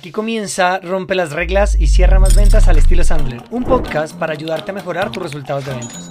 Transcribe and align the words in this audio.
Aquí 0.00 0.12
comienza 0.12 0.78
Rompe 0.78 1.14
las 1.14 1.32
reglas 1.32 1.76
y 1.78 1.86
cierra 1.86 2.18
más 2.18 2.34
ventas 2.34 2.68
al 2.68 2.78
estilo 2.78 3.04
Sandler, 3.04 3.42
un 3.50 3.64
podcast 3.64 4.16
para 4.16 4.32
ayudarte 4.32 4.70
a 4.70 4.74
mejorar 4.74 5.12
tus 5.12 5.22
resultados 5.22 5.66
de 5.66 5.74
ventas. 5.74 6.10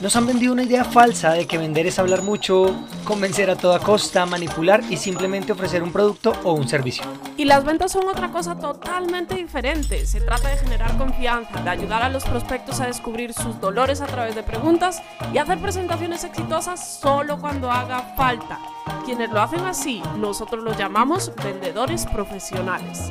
Nos 0.00 0.16
han 0.16 0.26
vendido 0.26 0.52
una 0.52 0.64
idea 0.64 0.82
falsa 0.84 1.34
de 1.34 1.46
que 1.46 1.56
vender 1.56 1.86
es 1.86 2.00
hablar 2.00 2.22
mucho, 2.22 2.74
convencer 3.04 3.48
a 3.48 3.54
toda 3.54 3.78
costa, 3.78 4.26
manipular 4.26 4.82
y 4.90 4.96
simplemente 4.96 5.52
ofrecer 5.52 5.84
un 5.84 5.92
producto 5.92 6.32
o 6.42 6.54
un 6.54 6.68
servicio. 6.68 7.04
Y 7.40 7.46
las 7.46 7.64
ventas 7.64 7.92
son 7.92 8.06
otra 8.06 8.30
cosa 8.30 8.58
totalmente 8.58 9.34
diferente. 9.34 10.04
Se 10.04 10.20
trata 10.20 10.50
de 10.50 10.58
generar 10.58 10.98
confianza, 10.98 11.62
de 11.62 11.70
ayudar 11.70 12.02
a 12.02 12.10
los 12.10 12.22
prospectos 12.22 12.80
a 12.80 12.86
descubrir 12.86 13.32
sus 13.32 13.58
dolores 13.58 14.02
a 14.02 14.06
través 14.06 14.34
de 14.34 14.42
preguntas 14.42 15.02
y 15.32 15.38
hacer 15.38 15.58
presentaciones 15.58 16.22
exitosas 16.22 17.00
solo 17.00 17.40
cuando 17.40 17.70
haga 17.70 18.12
falta. 18.14 18.58
Quienes 19.06 19.30
lo 19.30 19.40
hacen 19.40 19.60
así, 19.60 20.02
nosotros 20.18 20.62
los 20.62 20.76
llamamos 20.76 21.32
vendedores 21.42 22.04
profesionales. 22.04 23.10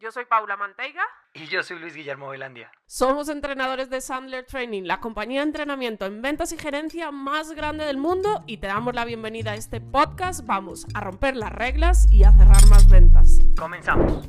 Yo 0.00 0.12
soy 0.12 0.26
Paula 0.26 0.56
Manteiga. 0.56 1.02
Y 1.34 1.46
yo 1.48 1.60
soy 1.64 1.80
Luis 1.80 1.92
Guillermo 1.92 2.28
Velandia. 2.28 2.70
Somos 2.86 3.28
entrenadores 3.28 3.90
de 3.90 4.00
Sandler 4.00 4.46
Training, 4.46 4.84
la 4.84 5.00
compañía 5.00 5.40
de 5.40 5.46
entrenamiento 5.46 6.06
en 6.06 6.22
ventas 6.22 6.52
y 6.52 6.56
gerencia 6.56 7.10
más 7.10 7.50
grande 7.50 7.84
del 7.84 7.96
mundo 7.96 8.44
y 8.46 8.58
te 8.58 8.68
damos 8.68 8.94
la 8.94 9.04
bienvenida 9.04 9.50
a 9.50 9.54
este 9.56 9.80
podcast. 9.80 10.46
Vamos 10.46 10.86
a 10.94 11.00
romper 11.00 11.34
las 11.34 11.52
reglas 11.52 12.06
y 12.12 12.22
a 12.22 12.30
cerrar 12.30 12.64
más 12.68 12.88
ventas. 12.88 13.40
Comenzamos. 13.58 14.28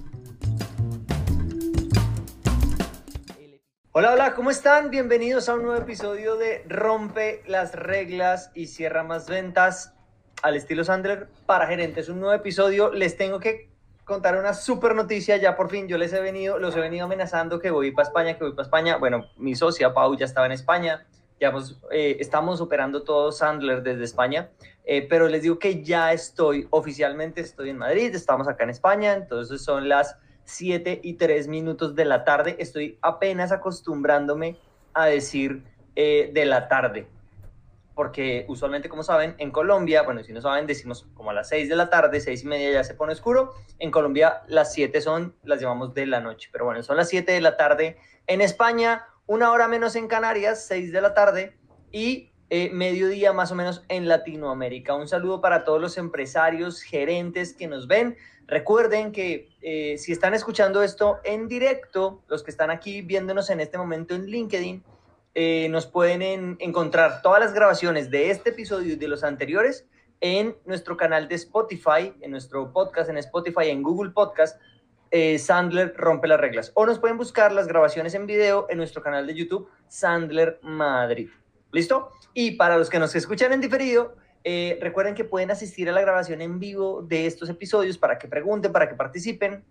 Hola, 3.91 4.13
hola, 4.13 4.33
¿cómo 4.33 4.49
están? 4.49 4.89
Bienvenidos 4.89 5.49
a 5.49 5.53
un 5.53 5.61
nuevo 5.61 5.79
episodio 5.79 6.35
de 6.35 6.63
Rompe 6.67 7.43
las 7.45 7.75
reglas 7.75 8.49
y 8.55 8.65
cierra 8.65 9.03
más 9.03 9.29
ventas 9.29 9.93
al 10.41 10.55
estilo 10.55 10.83
Sandler 10.83 11.29
para 11.45 11.67
gerentes. 11.67 12.09
Un 12.09 12.21
nuevo 12.21 12.33
episodio. 12.33 12.91
Les 12.91 13.17
tengo 13.17 13.39
que 13.39 13.68
contar 14.09 14.37
una 14.37 14.53
super 14.53 14.95
noticia. 14.95 15.37
Ya 15.37 15.55
por 15.55 15.69
fin 15.69 15.87
yo 15.87 15.97
les 15.97 16.11
he 16.11 16.19
venido, 16.19 16.59
los 16.59 16.75
he 16.75 16.81
venido 16.81 17.05
amenazando 17.05 17.59
que 17.59 17.71
voy 17.71 17.91
para 17.91 18.07
España, 18.07 18.37
que 18.37 18.43
voy 18.43 18.53
para 18.53 18.63
España. 18.63 18.97
Bueno, 18.97 19.27
mi 19.37 19.55
socia 19.55 19.93
Pau 19.93 20.17
ya 20.17 20.25
estaba 20.25 20.47
en 20.47 20.51
España. 20.51 21.05
Ya 21.39 21.53
eh, 21.91 22.17
estamos 22.19 22.59
operando 22.59 23.03
todo 23.03 23.31
Sandler 23.31 23.83
desde 23.83 24.03
España. 24.03 24.49
Eh, 24.83 25.05
pero 25.07 25.29
les 25.29 25.43
digo 25.43 25.59
que 25.59 25.83
ya 25.83 26.11
estoy, 26.11 26.67
oficialmente 26.71 27.41
estoy 27.41 27.69
en 27.69 27.77
Madrid, 27.77 28.13
estamos 28.13 28.47
acá 28.47 28.63
en 28.63 28.71
España. 28.71 29.13
Entonces 29.13 29.61
son 29.61 29.87
las 29.87 30.17
7 30.45 31.01
y 31.03 31.13
3 31.13 31.47
minutos 31.47 31.95
de 31.95 32.05
la 32.05 32.25
tarde. 32.25 32.57
Estoy 32.59 32.97
apenas 33.01 33.51
acostumbrándome 33.51 34.57
a 34.93 35.05
decir 35.05 35.63
eh, 35.95 36.31
de 36.33 36.45
la 36.45 36.67
tarde 36.67 37.07
porque 37.99 38.45
usualmente, 38.47 38.87
como 38.87 39.03
saben, 39.03 39.35
en 39.39 39.51
Colombia, 39.51 40.03
bueno, 40.03 40.23
si 40.23 40.31
no 40.31 40.39
saben, 40.39 40.65
decimos 40.65 41.05
como 41.15 41.31
a 41.31 41.33
las 41.33 41.49
6 41.49 41.67
de 41.67 41.75
la 41.75 41.89
tarde, 41.89 42.21
6 42.21 42.43
y 42.43 42.47
media 42.47 42.71
ya 42.71 42.85
se 42.85 42.93
pone 42.93 43.11
oscuro. 43.11 43.55
En 43.77 43.91
Colombia 43.91 44.41
las 44.47 44.71
7 44.71 45.01
son, 45.01 45.35
las 45.43 45.59
llamamos 45.59 45.93
de 45.93 46.05
la 46.05 46.21
noche, 46.21 46.47
pero 46.49 46.63
bueno, 46.63 46.81
son 46.81 46.95
las 46.95 47.09
7 47.09 47.29
de 47.29 47.41
la 47.41 47.57
tarde. 47.57 47.97
En 48.25 48.39
España, 48.39 49.05
una 49.25 49.51
hora 49.51 49.67
menos 49.67 49.97
en 49.97 50.07
Canarias, 50.07 50.65
6 50.67 50.93
de 50.93 51.01
la 51.01 51.13
tarde, 51.13 51.57
y 51.91 52.31
eh, 52.49 52.69
mediodía 52.71 53.33
más 53.33 53.51
o 53.51 53.55
menos 53.55 53.83
en 53.89 54.07
Latinoamérica. 54.07 54.95
Un 54.95 55.09
saludo 55.09 55.41
para 55.41 55.65
todos 55.65 55.81
los 55.81 55.97
empresarios, 55.97 56.81
gerentes 56.81 57.53
que 57.53 57.67
nos 57.67 57.89
ven. 57.89 58.15
Recuerden 58.47 59.11
que 59.11 59.49
eh, 59.61 59.97
si 59.97 60.13
están 60.13 60.33
escuchando 60.33 60.83
esto 60.83 61.19
en 61.25 61.49
directo, 61.49 62.23
los 62.29 62.43
que 62.43 62.51
están 62.51 62.71
aquí 62.71 63.01
viéndonos 63.01 63.49
en 63.49 63.59
este 63.59 63.77
momento 63.77 64.15
en 64.15 64.27
LinkedIn, 64.27 64.85
eh, 65.35 65.67
nos 65.69 65.85
pueden 65.85 66.57
encontrar 66.59 67.21
todas 67.21 67.39
las 67.39 67.53
grabaciones 67.53 68.09
de 68.09 68.31
este 68.31 68.49
episodio 68.49 68.93
y 68.93 68.95
de 68.95 69.07
los 69.07 69.23
anteriores 69.23 69.87
en 70.21 70.57
nuestro 70.65 70.97
canal 70.97 71.27
de 71.27 71.35
Spotify, 71.35 72.13
en 72.21 72.31
nuestro 72.31 72.73
podcast 72.73 73.09
en 73.09 73.17
Spotify, 73.17 73.69
en 73.69 73.83
Google 73.83 74.09
Podcast, 74.09 74.59
eh, 75.11 75.37
Sandler 75.37 75.93
Rompe 75.95 76.27
las 76.27 76.39
Reglas. 76.39 76.71
O 76.73 76.85
nos 76.85 76.97
pueden 76.97 77.17
buscar 77.17 77.51
las 77.51 77.67
grabaciones 77.67 78.15
en 78.15 78.25
video 78.25 78.65
en 78.69 78.77
nuestro 78.77 79.03
canal 79.03 79.27
de 79.27 79.35
YouTube, 79.35 79.69
Sandler 79.87 80.59
Madrid. 80.63 81.29
¿Listo? 81.71 82.09
Y 82.33 82.51
para 82.51 82.77
los 82.77 82.89
que 82.89 82.97
nos 82.97 83.15
escuchan 83.15 83.53
en 83.53 83.61
diferido, 83.61 84.15
eh, 84.43 84.79
recuerden 84.81 85.13
que 85.13 85.25
pueden 85.25 85.51
asistir 85.51 85.87
a 85.89 85.91
la 85.91 86.01
grabación 86.01 86.41
en 86.41 86.59
vivo 86.59 87.03
de 87.03 87.27
estos 87.27 87.49
episodios 87.49 87.99
para 87.99 88.17
que 88.17 88.27
pregunten, 88.27 88.71
para 88.71 88.89
que 88.89 88.95
participen 88.95 89.63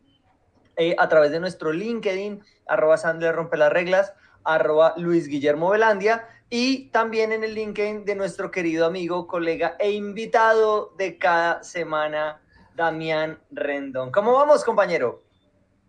a 0.97 1.09
través 1.09 1.33
de 1.33 1.41
nuestro 1.41 1.73
LinkedIn, 1.73 2.41
arroba 2.69 2.97
Sandler 2.97 3.35
Rompe 3.35 3.57
las 3.57 3.73
Reglas 3.73 4.15
arroba 4.44 4.94
Luis 4.97 5.28
Guillermo 5.28 5.71
Velandia 5.71 6.26
y 6.50 6.88
también 6.88 7.32
en 7.32 7.44
el 7.44 7.54
LinkedIn 7.54 8.04
de 8.04 8.15
nuestro 8.15 8.50
querido 8.50 8.87
amigo, 8.87 9.26
colega 9.26 9.76
e 9.78 9.91
invitado 9.91 10.94
de 10.97 11.19
cada 11.19 11.62
semana, 11.62 12.41
Damián 12.75 13.38
Rendón. 13.50 14.10
¿Cómo 14.10 14.32
vamos, 14.32 14.65
compañero? 14.65 15.22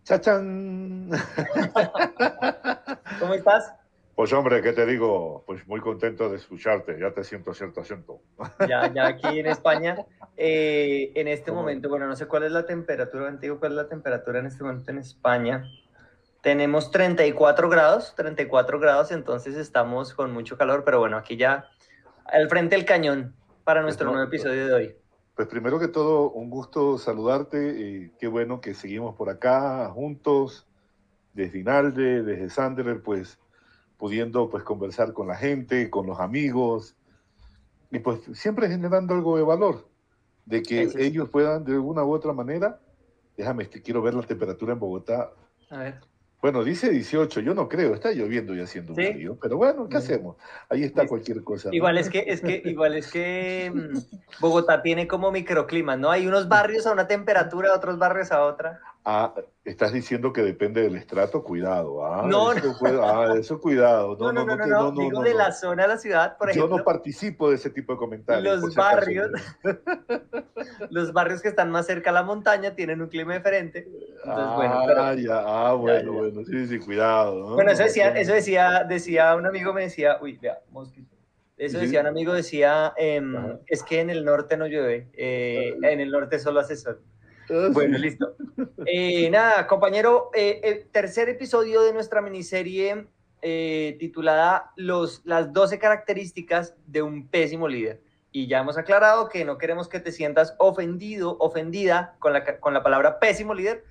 ¡Chachán! 0.04 1.10
¿Cómo 3.20 3.34
estás? 3.34 3.74
Pues 4.20 4.34
hombre, 4.34 4.62
¿qué 4.62 4.74
te 4.74 4.86
digo? 4.86 5.46
Pues 5.48 5.66
muy 5.66 5.80
contento 5.80 6.30
de 6.30 6.36
escucharte, 6.36 7.00
ya 7.00 7.14
te 7.14 7.24
siento 7.24 7.54
cierto 7.54 7.80
asiento. 7.80 8.20
Ya, 8.68 8.92
ya 8.94 9.08
aquí 9.08 9.40
en 9.40 9.46
España, 9.46 9.96
eh, 10.36 11.14
en 11.16 11.30
este 11.30 11.54
momento, 11.54 11.88
bueno, 11.88 12.06
no 12.06 12.18
sé 12.18 12.26
cuál 12.26 12.44
es 12.44 12.52
la 12.52 12.66
temperatura, 12.66 13.30
antiguo, 13.30 13.60
cuál 13.60 13.72
es 13.72 13.76
la 13.78 13.88
temperatura 13.88 14.40
en 14.40 14.48
este 14.48 14.62
momento 14.62 14.92
en 14.92 14.98
España. 14.98 15.64
Tenemos 16.42 16.92
34 16.92 17.70
grados, 17.70 18.14
34 18.16 18.80
grados, 18.80 19.12
entonces 19.12 19.56
estamos 19.56 20.14
con 20.14 20.32
mucho 20.32 20.58
calor, 20.58 20.84
pero 20.86 21.00
bueno, 21.00 21.18
aquí 21.18 21.36
ya 21.36 21.70
al 22.26 22.48
frente 22.48 22.76
del 22.76 22.86
cañón 22.86 23.36
para 23.64 23.82
nuestro 23.82 24.10
nuevo 24.10 24.24
episodio 24.24 24.68
de 24.68 24.74
hoy. 24.74 24.96
Pues 25.36 25.48
primero 25.48 25.80
que 25.80 25.88
todo, 25.88 26.32
un 26.32 26.50
gusto 26.50 26.98
saludarte 26.98 27.80
y 27.80 28.12
qué 28.20 28.28
bueno 28.28 28.62
que 28.62 28.74
seguimos 28.74 29.16
por 29.16 29.30
acá 29.30 29.90
juntos, 29.90 30.66
desde 31.34 31.60
Inalde, 31.60 32.24
desde 32.24 32.50
Sandler, 32.50 33.02
pues 33.02 33.40
pudiendo 33.98 34.50
pues 34.50 34.64
conversar 34.64 35.14
con 35.14 35.28
la 35.28 35.36
gente, 35.36 35.90
con 35.90 36.08
los 36.08 36.20
amigos 36.20 36.96
y 37.92 38.00
pues 38.00 38.22
siempre 38.34 38.70
generando 38.70 39.14
algo 39.14 39.38
de 39.38 39.44
valor, 39.44 39.88
de 40.46 40.62
que 40.62 40.90
ellos 40.98 41.30
puedan 41.30 41.66
de 41.66 41.74
alguna 41.74 42.04
u 42.04 42.14
otra 42.14 42.34
manera, 42.34 42.80
déjame, 43.36 43.70
que 43.70 43.82
quiero 43.82 44.02
ver 44.02 44.14
la 44.14 44.24
temperatura 44.24 44.74
en 44.74 44.80
Bogotá. 44.80 45.32
A 45.70 45.78
ver. 45.78 46.00
Bueno, 46.42 46.64
dice 46.64 46.90
18, 46.90 47.42
yo 47.42 47.54
no 47.54 47.68
creo, 47.68 47.94
está 47.94 48.12
lloviendo 48.12 48.56
y 48.56 48.62
haciendo 48.62 48.94
un 48.94 48.96
frío, 48.96 49.38
pero 49.42 49.58
bueno, 49.58 49.90
¿qué 49.90 49.98
hacemos? 49.98 50.38
Ahí 50.70 50.84
está 50.84 51.06
cualquier 51.06 51.44
cosa. 51.44 51.68
Igual 51.74 51.98
es 51.98 52.10
que, 52.10 52.24
es 52.28 52.40
que, 52.40 52.62
igual 52.64 52.96
es 52.96 53.12
que 53.12 53.70
mm, 53.74 54.40
Bogotá 54.40 54.82
tiene 54.82 55.06
como 55.06 55.32
microclimas, 55.32 56.00
¿no? 56.00 56.10
Hay 56.10 56.28
unos 56.28 56.48
barrios 56.48 56.88
a 56.88 56.94
una 56.94 57.08
temperatura, 57.08 57.74
otros 57.76 57.98
barrios 57.98 58.32
a 58.32 58.46
otra. 58.46 58.80
Ah, 59.04 59.34
estás 59.66 59.92
diciendo 59.92 60.32
que 60.32 60.42
depende 60.42 60.82
del 60.82 60.96
estrato, 60.96 61.44
cuidado. 61.44 62.06
Ah, 62.06 62.26
no, 62.26 62.54
eso, 62.54 62.74
no. 62.82 63.04
Ah, 63.04 63.36
eso 63.38 63.60
cuidado. 63.60 64.16
No, 64.18 64.32
no, 64.32 64.46
no, 64.46 64.56
no, 64.56 64.66
no, 64.66 64.92
no, 64.92 65.02
digo 65.02 65.22
de 65.22 65.34
la 65.34 65.52
zona 65.52 65.84
de 65.84 65.90
la 65.90 65.98
ciudad, 65.98 66.38
por 66.38 66.50
ejemplo. 66.50 66.70
Yo 66.70 66.78
no 66.78 66.84
participo 66.86 67.50
de 67.50 67.56
ese 67.56 67.70
tipo 67.70 67.94
de 67.94 68.00
comentarios. 68.00 68.62
Los 68.62 68.76
barrios, 68.76 69.30
los 70.90 71.12
barrios 71.12 71.42
que 71.42 71.50
están 71.50 71.70
más 71.70 71.86
cerca 71.86 72.12
a 72.12 72.14
la 72.14 72.24
montaña 72.24 72.76
tienen 72.76 73.02
un 73.02 73.10
clima 73.10 73.34
diferente. 73.34 73.88
Entonces, 74.24 74.46
ah, 74.48 74.56
bueno, 74.56 74.84
pero, 74.86 75.14
ya, 75.16 75.44
ah, 75.46 75.74
bueno, 75.74 76.14
bueno, 76.14 76.46
sí, 76.46 76.68
sí, 76.68 76.80
cuidado. 76.80 77.56
Bueno, 77.56 77.72
eso 77.72 77.84
decía, 77.84 78.10
eso 78.10 78.34
decía, 78.34 78.86
decía 78.88 79.36
un 79.36 79.46
amigo, 79.46 79.74
me 79.74 79.84
decía, 79.84 80.18
uy, 80.22 80.38
vea, 80.42 80.60
mosquito. 80.72 81.16
Eso 81.58 81.80
decía 81.80 82.02
un 82.02 82.08
amigo, 82.08 82.34
decía, 82.34 82.94
eh, 82.98 83.22
es 83.68 83.84
que 83.84 84.00
en 84.00 84.10
el 84.10 84.24
norte 84.24 84.56
no 84.56 84.68
llueve, 84.68 85.08
eh, 85.14 85.76
en 85.82 86.00
el 86.00 86.10
norte 86.10 86.40
solo 86.40 86.60
hace 86.62 86.78
sol. 86.78 87.02
Bueno, 87.72 87.98
listo. 87.98 88.36
Eh, 88.86 89.30
nada, 89.30 89.66
compañero, 89.68 90.30
eh, 90.34 90.62
eh, 90.64 90.88
tercer 90.92 91.30
episodio 91.30 91.82
de 91.82 91.94
nuestra 91.94 92.22
miniserie 92.22 93.08
titulada 93.42 94.72
Los, 94.76 95.22
Las 95.26 95.54
12 95.54 95.80
características 95.80 96.76
de 96.86 97.02
un 97.02 97.28
pésimo 97.28 97.68
líder. 97.68 98.02
Y 98.32 98.48
ya 98.48 98.60
hemos 98.60 98.78
aclarado 98.78 99.30
que 99.30 99.46
no 99.46 99.58
queremos 99.58 99.88
que 99.88 100.00
te 100.00 100.12
sientas 100.12 100.56
ofendido, 100.60 101.38
ofendida 101.40 102.16
con 102.20 102.34
la, 102.34 102.60
con 102.60 102.74
la 102.74 102.84
palabra 102.84 103.20
pésimo 103.20 103.54
líder. 103.54 103.86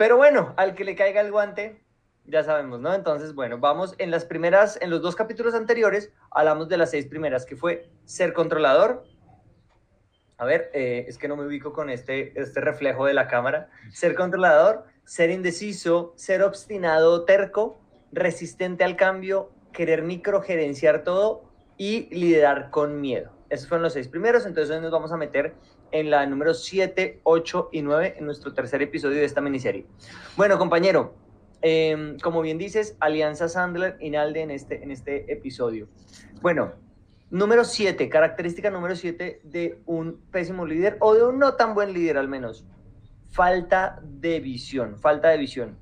Pero 0.00 0.16
bueno, 0.16 0.54
al 0.56 0.74
que 0.74 0.86
le 0.86 0.96
caiga 0.96 1.20
el 1.20 1.30
guante, 1.30 1.84
ya 2.24 2.42
sabemos, 2.42 2.80
¿no? 2.80 2.94
Entonces, 2.94 3.34
bueno, 3.34 3.58
vamos 3.58 3.94
en 3.98 4.10
las 4.10 4.24
primeras, 4.24 4.78
en 4.80 4.88
los 4.88 5.02
dos 5.02 5.14
capítulos 5.14 5.52
anteriores, 5.52 6.10
hablamos 6.30 6.70
de 6.70 6.78
las 6.78 6.92
seis 6.92 7.04
primeras, 7.04 7.44
que 7.44 7.54
fue 7.54 7.90
ser 8.06 8.32
controlador, 8.32 9.04
a 10.38 10.46
ver, 10.46 10.70
eh, 10.72 11.04
es 11.06 11.18
que 11.18 11.28
no 11.28 11.36
me 11.36 11.44
ubico 11.44 11.74
con 11.74 11.90
este, 11.90 12.32
este 12.40 12.62
reflejo 12.62 13.04
de 13.04 13.12
la 13.12 13.28
cámara. 13.28 13.68
Ser 13.92 14.14
controlador, 14.14 14.86
ser 15.04 15.28
indeciso, 15.28 16.14
ser 16.16 16.42
obstinado, 16.44 17.26
terco 17.26 17.78
resistente 18.10 18.84
al 18.84 18.96
cambio, 18.96 19.50
querer 19.70 20.00
microgerenciar 20.00 21.04
todo 21.04 21.52
y 21.76 22.08
liderar 22.14 22.70
con 22.70 23.02
miedo. 23.02 23.32
Esos 23.50 23.68
fueron 23.68 23.82
los 23.82 23.92
seis 23.92 24.08
primeros, 24.08 24.46
entonces 24.46 24.74
hoy 24.74 24.80
nos 24.80 24.92
vamos 24.92 25.12
a 25.12 25.18
meter 25.18 25.56
en 25.92 26.10
la 26.10 26.26
número 26.26 26.54
7, 26.54 27.20
8 27.22 27.68
y 27.72 27.82
9 27.82 28.16
en 28.18 28.24
nuestro 28.26 28.52
tercer 28.52 28.82
episodio 28.82 29.16
de 29.16 29.24
esta 29.24 29.40
miniserie. 29.40 29.86
Bueno, 30.36 30.58
compañero, 30.58 31.14
em, 31.62 32.18
como 32.18 32.42
bien 32.42 32.58
dices, 32.58 32.96
Alianza 33.00 33.48
Sandler 33.48 33.96
y 34.00 34.10
Nalde 34.10 34.42
en 34.42 34.50
este, 34.50 34.82
en 34.82 34.90
este 34.90 35.32
episodio. 35.32 35.88
Bueno, 36.42 36.72
número 37.30 37.64
7, 37.64 38.08
característica 38.08 38.70
número 38.70 38.96
7 38.96 39.40
de 39.44 39.80
un 39.86 40.20
pésimo 40.30 40.66
líder 40.66 40.96
o 41.00 41.14
de 41.14 41.24
un 41.24 41.38
no 41.38 41.54
tan 41.54 41.74
buen 41.74 41.92
líder 41.92 42.18
al 42.18 42.28
menos. 42.28 42.66
Falta 43.30 44.00
de 44.02 44.40
visión, 44.40 44.98
falta 44.98 45.28
de 45.28 45.38
visión. 45.38 45.78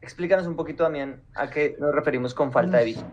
Explícanos 0.00 0.46
un 0.46 0.56
poquito, 0.56 0.84
Damián, 0.84 1.22
a 1.34 1.50
qué 1.50 1.76
nos 1.78 1.94
referimos 1.94 2.34
con 2.34 2.52
falta 2.52 2.78
de 2.78 2.84
visión. 2.84 3.10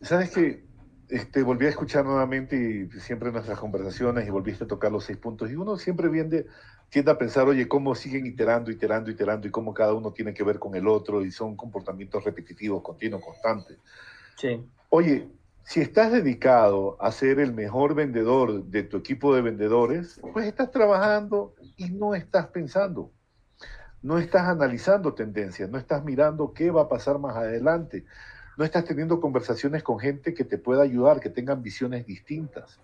Sabes 0.00 0.30
que 0.30 0.67
este, 1.08 1.42
volví 1.42 1.66
a 1.66 1.70
escuchar 1.70 2.04
nuevamente 2.04 2.56
y 2.56 3.00
siempre 3.00 3.32
nuestras 3.32 3.58
conversaciones 3.58 4.26
y 4.26 4.30
volviste 4.30 4.64
a 4.64 4.66
tocar 4.66 4.92
los 4.92 5.04
seis 5.04 5.18
puntos. 5.18 5.50
Y 5.50 5.56
uno 5.56 5.76
siempre 5.76 6.08
viene, 6.08 6.46
tiende 6.90 7.10
a 7.10 7.18
pensar, 7.18 7.48
oye, 7.48 7.66
cómo 7.68 7.94
siguen 7.94 8.26
iterando, 8.26 8.70
iterando, 8.70 9.10
iterando 9.10 9.46
y 9.46 9.50
cómo 9.50 9.74
cada 9.74 9.94
uno 9.94 10.12
tiene 10.12 10.34
que 10.34 10.44
ver 10.44 10.58
con 10.58 10.74
el 10.74 10.86
otro 10.86 11.24
y 11.24 11.30
son 11.30 11.56
comportamientos 11.56 12.24
repetitivos, 12.24 12.82
continuos, 12.82 13.24
constantes. 13.24 13.78
Sí. 14.36 14.64
Oye, 14.90 15.28
si 15.64 15.80
estás 15.80 16.12
dedicado 16.12 16.96
a 17.00 17.12
ser 17.12 17.40
el 17.40 17.52
mejor 17.52 17.94
vendedor 17.94 18.64
de 18.64 18.82
tu 18.82 18.96
equipo 18.96 19.34
de 19.34 19.42
vendedores, 19.42 20.20
pues 20.32 20.46
estás 20.46 20.70
trabajando 20.70 21.54
y 21.76 21.90
no 21.90 22.14
estás 22.14 22.46
pensando 22.46 23.12
no 24.02 24.18
estás 24.18 24.42
analizando 24.42 25.14
tendencias, 25.14 25.68
no 25.70 25.78
estás 25.78 26.04
mirando 26.04 26.52
qué 26.52 26.70
va 26.70 26.82
a 26.82 26.88
pasar 26.88 27.18
más 27.18 27.36
adelante, 27.36 28.04
no 28.58 28.64
estás 28.64 28.84
teniendo 28.84 29.20
conversaciones 29.20 29.84
con 29.84 30.00
gente 30.00 30.34
que 30.34 30.42
te 30.42 30.58
pueda 30.58 30.82
ayudar, 30.82 31.20
que 31.20 31.30
tengan 31.30 31.62
visiones 31.62 32.04
distintas. 32.04 32.80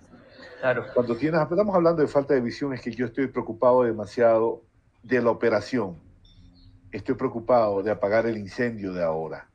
Claro. 0.61 0.87
Cuando 0.95 1.17
tienes, 1.17 1.41
estamos 1.43 1.75
hablando 1.75 2.01
de 2.01 2.07
falta 2.07 2.33
de 2.33 2.41
visión, 2.41 2.73
es 2.73 2.81
que 2.81 2.93
yo 2.93 3.07
estoy 3.07 3.27
preocupado 3.27 3.83
demasiado 3.83 4.63
de 5.03 5.21
la 5.21 5.31
operación. 5.31 5.97
Estoy 6.93 7.17
preocupado 7.17 7.83
de 7.83 7.91
apagar 7.91 8.25
el 8.27 8.39
incendio 8.39 8.93
de 8.93 9.03
ahora. 9.03 9.49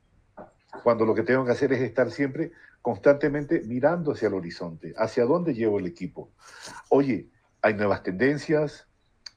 Cuando 0.84 1.06
lo 1.06 1.14
que 1.14 1.22
tengo 1.22 1.46
que 1.46 1.52
hacer 1.52 1.72
es 1.72 1.80
estar 1.80 2.10
siempre 2.10 2.52
constantemente 2.82 3.62
mirando 3.64 4.12
hacia 4.12 4.28
el 4.28 4.34
horizonte, 4.34 4.92
hacia 4.98 5.24
dónde 5.24 5.54
llevo 5.54 5.78
el 5.78 5.86
equipo. 5.86 6.28
Oye, 6.90 7.30
hay 7.62 7.72
nuevas 7.72 8.02
tendencias, 8.02 8.86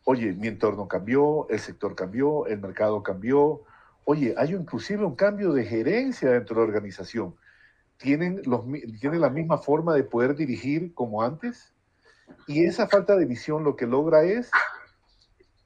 oye, 0.04 0.34
mi 0.34 0.50
entorno 0.50 0.90
cambió, 0.90 1.48
el 1.50 1.60
sector 1.60 1.96
cambió, 1.96 2.46
el 2.46 2.60
mercado 2.60 3.02
cambió, 3.04 3.64
oye, 4.06 4.36
hay 4.38 4.52
inclusive 4.52 5.06
un 5.06 5.16
cambio 5.16 5.54
de 5.54 5.66
gerencia 5.66 6.32
dentro 6.32 6.56
de 6.56 6.62
la 6.62 6.68
organización. 6.68 7.36
¿Tienen, 7.98 8.42
los, 8.46 8.66
¿Tienen 9.00 9.22
la 9.22 9.30
misma 9.30 9.58
forma 9.58 9.96
de 9.96 10.04
poder 10.04 10.36
dirigir 10.36 10.94
como 10.94 11.22
antes? 11.22 11.74
Y 12.48 12.66
esa 12.66 12.88
falta 12.88 13.16
de 13.16 13.26
visión 13.26 13.64
lo 13.64 13.76
que 13.76 13.86
logra 13.86 14.24
es 14.24 14.52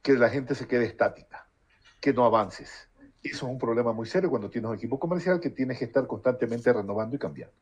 que 0.02 0.14
la 0.14 0.28
gente 0.28 0.54
se 0.54 0.66
quede 0.66 0.84
estática, 0.84 1.48
que 2.00 2.12
no 2.12 2.24
avances. 2.24 2.88
Eso 3.22 3.46
es 3.46 3.52
un 3.52 3.58
problema 3.58 3.92
muy 3.92 4.06
serio 4.06 4.30
cuando 4.30 4.48
tienes 4.48 4.70
un 4.70 4.76
equipo 4.76 4.98
comercial 4.98 5.40
que 5.40 5.50
tienes 5.50 5.78
que 5.78 5.86
estar 5.86 6.06
constantemente 6.06 6.72
renovando 6.72 7.16
y 7.16 7.18
cambiando. 7.18 7.54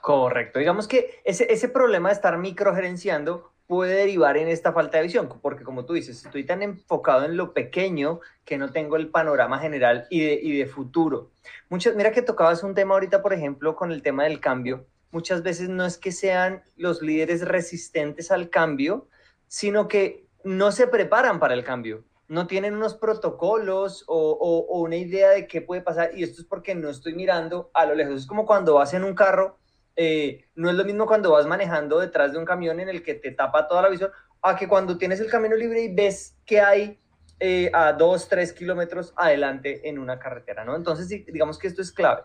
Correcto. 0.00 0.58
Digamos 0.58 0.88
que 0.88 1.20
ese, 1.24 1.50
ese 1.52 1.68
problema 1.68 2.08
de 2.08 2.14
estar 2.14 2.36
microgerenciando 2.36 3.52
puede 3.66 3.94
derivar 3.94 4.36
en 4.36 4.48
esta 4.48 4.72
falta 4.72 4.98
de 4.98 5.04
visión, 5.04 5.28
porque 5.40 5.64
como 5.64 5.84
tú 5.84 5.94
dices, 5.94 6.24
estoy 6.24 6.44
tan 6.44 6.62
enfocado 6.62 7.24
en 7.24 7.36
lo 7.36 7.52
pequeño 7.52 8.20
que 8.44 8.58
no 8.58 8.70
tengo 8.70 8.96
el 8.96 9.08
panorama 9.08 9.58
general 9.58 10.06
y 10.10 10.20
de, 10.20 10.40
y 10.42 10.58
de 10.58 10.66
futuro. 10.66 11.30
Muchas, 11.68 11.94
mira 11.94 12.12
que 12.12 12.22
tocabas 12.22 12.62
un 12.62 12.74
tema 12.74 12.94
ahorita, 12.94 13.22
por 13.22 13.32
ejemplo, 13.32 13.74
con 13.76 13.92
el 13.92 14.02
tema 14.02 14.24
del 14.24 14.40
cambio. 14.40 14.86
Muchas 15.10 15.42
veces 15.42 15.68
no 15.68 15.84
es 15.84 15.98
que 15.98 16.12
sean 16.12 16.62
los 16.76 17.02
líderes 17.02 17.46
resistentes 17.46 18.30
al 18.30 18.50
cambio, 18.50 19.08
sino 19.48 19.88
que 19.88 20.26
no 20.44 20.72
se 20.72 20.86
preparan 20.86 21.38
para 21.38 21.54
el 21.54 21.64
cambio, 21.64 22.04
no 22.28 22.46
tienen 22.46 22.74
unos 22.74 22.94
protocolos 22.94 24.04
o, 24.06 24.32
o, 24.32 24.66
o 24.66 24.80
una 24.80 24.96
idea 24.96 25.30
de 25.30 25.46
qué 25.46 25.60
puede 25.60 25.82
pasar 25.82 26.12
y 26.14 26.22
esto 26.22 26.40
es 26.40 26.46
porque 26.46 26.74
no 26.74 26.88
estoy 26.88 27.14
mirando 27.14 27.70
a 27.74 27.84
lo 27.84 27.94
lejos. 27.94 28.20
Es 28.22 28.26
como 28.26 28.46
cuando 28.46 28.74
vas 28.74 28.94
en 28.94 29.04
un 29.04 29.14
carro 29.14 29.58
eh, 29.96 30.46
no 30.54 30.70
es 30.70 30.76
lo 30.76 30.84
mismo 30.84 31.06
cuando 31.06 31.32
vas 31.32 31.46
manejando 31.46 31.98
detrás 31.98 32.32
de 32.32 32.38
un 32.38 32.44
camión 32.44 32.80
en 32.80 32.88
el 32.88 33.02
que 33.02 33.14
te 33.14 33.30
tapa 33.32 33.68
toda 33.68 33.82
la 33.82 33.88
visión, 33.88 34.10
a 34.42 34.56
que 34.56 34.68
cuando 34.68 34.98
tienes 34.98 35.20
el 35.20 35.30
camino 35.30 35.56
libre 35.56 35.82
y 35.82 35.94
ves 35.94 36.36
que 36.44 36.60
hay 36.60 37.00
eh, 37.40 37.70
a 37.74 37.92
dos, 37.92 38.28
tres 38.28 38.52
kilómetros 38.52 39.12
adelante 39.16 39.88
en 39.88 39.98
una 39.98 40.18
carretera, 40.18 40.64
¿no? 40.64 40.76
Entonces, 40.76 41.08
digamos 41.08 41.58
que 41.58 41.68
esto 41.68 41.82
es 41.82 41.92
clave. 41.92 42.22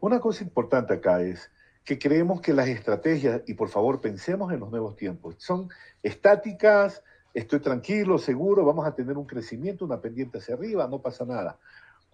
Una 0.00 0.20
cosa 0.20 0.44
importante 0.44 0.94
acá 0.94 1.20
es 1.20 1.50
que 1.84 1.98
creemos 1.98 2.40
que 2.40 2.52
las 2.52 2.68
estrategias, 2.68 3.42
y 3.46 3.54
por 3.54 3.68
favor 3.68 4.00
pensemos 4.00 4.52
en 4.52 4.60
los 4.60 4.70
nuevos 4.70 4.96
tiempos, 4.96 5.36
son 5.38 5.68
estáticas, 6.02 7.02
estoy 7.34 7.60
tranquilo, 7.60 8.18
seguro, 8.18 8.64
vamos 8.64 8.86
a 8.86 8.94
tener 8.94 9.18
un 9.18 9.26
crecimiento, 9.26 9.84
una 9.84 10.00
pendiente 10.00 10.38
hacia 10.38 10.54
arriba, 10.54 10.86
no 10.88 11.02
pasa 11.02 11.24
nada. 11.24 11.58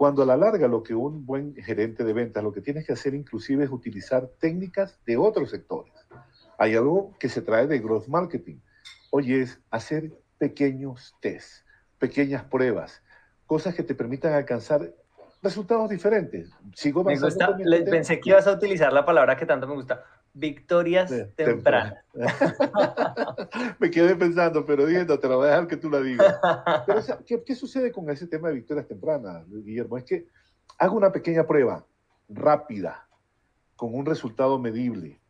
Cuando 0.01 0.23
a 0.23 0.25
la 0.25 0.39
larga 0.39 0.67
lo 0.67 0.83
que 0.83 0.95
un 0.95 1.27
buen 1.27 1.55
gerente 1.57 2.05
de 2.05 2.15
ventas 2.15 2.43
lo 2.43 2.55
que 2.55 2.63
tienes 2.63 2.87
que 2.87 2.95
hacer 2.95 3.13
inclusive 3.13 3.65
es 3.65 3.71
utilizar 3.71 4.31
técnicas 4.39 4.99
de 5.05 5.19
otros 5.19 5.51
sectores. 5.51 5.93
Hay 6.57 6.75
algo 6.75 7.15
que 7.19 7.29
se 7.29 7.43
trae 7.43 7.67
de 7.67 7.81
growth 7.81 8.07
marketing. 8.07 8.61
Oye, 9.11 9.43
es 9.43 9.61
hacer 9.71 10.11
pequeños 10.39 11.15
tests, 11.21 11.67
pequeñas 11.99 12.45
pruebas, 12.45 13.03
cosas 13.45 13.75
que 13.75 13.83
te 13.83 13.95
permitan 13.95 14.33
alcanzar 14.33 14.91
resultados 15.43 15.91
diferentes. 15.91 16.51
Sigo 16.75 17.05
me 17.05 17.19
gusta, 17.19 17.55
pensé 17.91 18.21
que 18.21 18.31
ibas 18.31 18.47
a 18.47 18.53
utilizar 18.53 18.95
la 18.95 19.05
palabra 19.05 19.37
que 19.37 19.45
tanto 19.45 19.67
me 19.67 19.75
gusta, 19.75 20.03
victorias 20.33 21.13
tempranas. 21.37 22.05
Me 23.79 23.91
quedé 23.91 24.15
pensando, 24.17 24.65
pero 24.65 24.87
dije, 24.87 25.05
no, 25.05 25.19
te 25.19 25.29
lo 25.29 25.39
voy 25.39 25.47
a 25.49 25.51
dejar 25.51 25.67
que 25.67 25.77
tú 25.77 25.91
la 25.91 26.01
digas. 26.01 26.39
Pero, 26.87 27.03
¿qué, 27.27 27.43
¿qué, 27.45 27.55
sucede 27.55 27.91
con 27.93 28.09
ese 28.11 28.27
tema 28.27 28.49
de 28.49 28.55
victorias 28.55 28.87
tempranas, 28.87 29.45
Guillermo? 29.49 29.99
Es 29.99 30.05
que 30.05 30.27
hago 30.79 30.97
una 30.97 31.13
pequeña 31.13 31.47
prueba 31.47 31.85
rápida, 32.29 33.09
con 33.77 33.95
un 33.95 34.07
resultado 34.07 34.59
medible, 34.59 35.21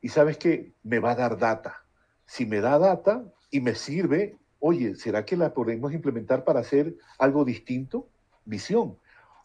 y 0.00 0.08
sabes 0.08 0.36
que 0.36 0.72
me 0.82 0.98
va 0.98 1.12
a 1.12 1.16
dar 1.16 1.38
data. 1.38 1.84
Si 2.26 2.44
me 2.44 2.60
da 2.60 2.78
data 2.78 3.24
y 3.50 3.60
me 3.60 3.74
sirve, 3.74 4.36
oye, 4.58 4.96
¿será 4.96 5.24
que 5.24 5.36
la 5.36 5.54
podemos 5.54 5.92
implementar 5.92 6.44
para 6.44 6.60
hacer 6.60 6.96
algo 7.18 7.44
distinto? 7.44 8.08
Visión. 8.44 8.98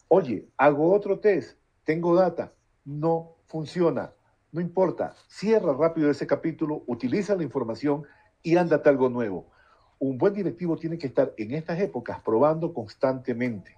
Oye, 0.08 0.48
hago 0.56 0.92
otro 0.92 1.20
test, 1.20 1.58
tengo 1.84 2.14
data, 2.14 2.52
no 2.84 3.36
funciona 3.46 4.12
no 4.52 4.60
importa, 4.60 5.14
cierra 5.28 5.74
rápido 5.74 6.10
ese 6.10 6.26
capítulo, 6.26 6.82
utiliza 6.86 7.36
la 7.36 7.42
información 7.42 8.04
y 8.42 8.56
ándate 8.56 8.88
algo 8.88 9.08
nuevo. 9.08 9.46
Un 9.98 10.16
buen 10.16 10.32
directivo 10.32 10.76
tiene 10.76 10.98
que 10.98 11.06
estar 11.08 11.34
en 11.36 11.52
estas 11.52 11.80
épocas 11.80 12.20
probando 12.20 12.72
constantemente. 12.72 13.76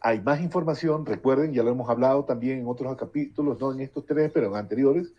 Hay 0.00 0.20
más 0.20 0.40
información, 0.40 1.04
recuerden, 1.04 1.52
ya 1.52 1.62
lo 1.62 1.70
hemos 1.70 1.90
hablado 1.90 2.24
también 2.24 2.60
en 2.60 2.66
otros 2.66 2.96
capítulos, 2.96 3.60
no 3.60 3.72
en 3.72 3.80
estos 3.80 4.06
tres, 4.06 4.30
pero 4.32 4.46
en 4.46 4.56
anteriores, 4.56 5.12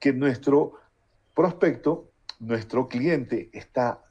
que 0.00 0.12
nuestro 0.12 0.74
prospecto, 1.34 2.08
nuestro 2.40 2.88
cliente 2.88 3.50
está 3.52 4.02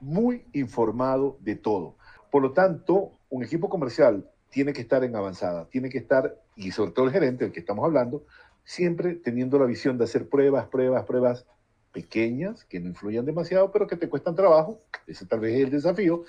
muy 0.00 0.44
informado 0.52 1.38
de 1.40 1.56
todo. 1.56 1.96
Por 2.30 2.42
lo 2.42 2.52
tanto, 2.52 3.12
un 3.30 3.42
equipo 3.42 3.68
comercial 3.68 4.30
tiene 4.50 4.72
que 4.72 4.82
estar 4.82 5.02
en 5.02 5.16
avanzada, 5.16 5.68
tiene 5.68 5.88
que 5.88 5.98
estar, 5.98 6.40
y 6.54 6.70
sobre 6.70 6.92
todo 6.92 7.06
el 7.06 7.12
gerente 7.12 7.44
del 7.44 7.52
que 7.52 7.60
estamos 7.60 7.84
hablando, 7.84 8.24
siempre 8.68 9.14
teniendo 9.14 9.58
la 9.58 9.64
visión 9.64 9.96
de 9.96 10.04
hacer 10.04 10.28
pruebas, 10.28 10.66
pruebas, 10.66 11.06
pruebas 11.06 11.46
pequeñas, 11.90 12.66
que 12.66 12.78
no 12.78 12.88
influyan 12.88 13.24
demasiado, 13.24 13.72
pero 13.72 13.86
que 13.86 13.96
te 13.96 14.10
cuestan 14.10 14.34
trabajo, 14.34 14.82
ese 15.06 15.24
tal 15.24 15.40
vez 15.40 15.54
es 15.54 15.64
el 15.64 15.70
desafío, 15.70 16.24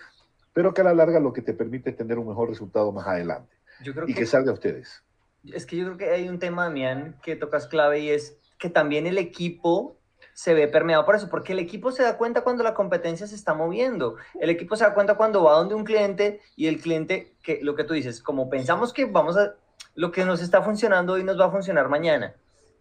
pero 0.54 0.74
que 0.74 0.80
a 0.80 0.86
la 0.86 0.94
larga 0.94 1.20
lo 1.20 1.34
que 1.34 1.42
te 1.42 1.54
permite 1.54 1.90
es 1.90 1.98
tener 1.98 2.18
un 2.18 2.30
mejor 2.30 2.48
resultado 2.48 2.94
más 2.94 3.06
adelante. 3.06 3.54
Yo 3.84 3.94
creo 3.94 4.08
y 4.08 4.14
que, 4.14 4.26
salga 4.26 4.52
a 4.52 4.54
ustedes. 4.54 5.04
Es 5.44 5.66
que 5.66 5.76
yo 5.76 5.84
creo 5.84 5.98
que 5.98 6.12
hay 6.12 6.30
un 6.30 6.40
tema, 6.40 6.64
Damián, 6.64 7.18
que 7.22 7.36
tocas 7.36 7.68
clave 7.68 8.00
y 8.00 8.10
es 8.12 8.38
que 8.58 8.70
también 8.70 9.06
el 9.06 9.18
equipo 9.18 9.98
se 10.32 10.54
ve 10.54 10.70
permeado 10.70 11.06
por 11.06 11.16
eso, 11.16 11.30
porque 11.30 11.52
el 11.52 11.60
equipo 11.60 11.92
se 11.92 12.04
da 12.04 12.18
cuenta 12.18 12.46
cuando 12.46 12.64
la 12.64 12.74
competencia 12.74 13.28
se 13.28 13.36
está 13.36 13.54
moviendo, 13.54 14.16
el 14.40 14.50
equipo 14.50 14.78
se 14.78 14.86
da 14.86 14.94
cuenta 14.94 15.18
cuando 15.18 15.44
va 15.44 15.58
donde 15.58 15.76
un 15.76 15.84
cliente 15.84 16.40
y 16.56 16.68
el 16.68 16.80
cliente, 16.80 17.36
que 17.44 17.60
lo 17.62 17.76
que 17.76 17.84
tú 17.84 17.96
dices, 17.96 18.24
como 18.24 18.50
pensamos 18.50 18.94
que 18.94 19.04
vamos 19.04 19.36
a 19.36 19.56
lo 19.96 20.12
que 20.12 20.26
nos 20.26 20.42
está 20.42 20.62
funcionando 20.62 21.14
hoy 21.14 21.24
nos 21.24 21.40
va 21.40 21.46
a 21.46 21.52
funcionar 21.52 21.90
mañana. 21.90 22.36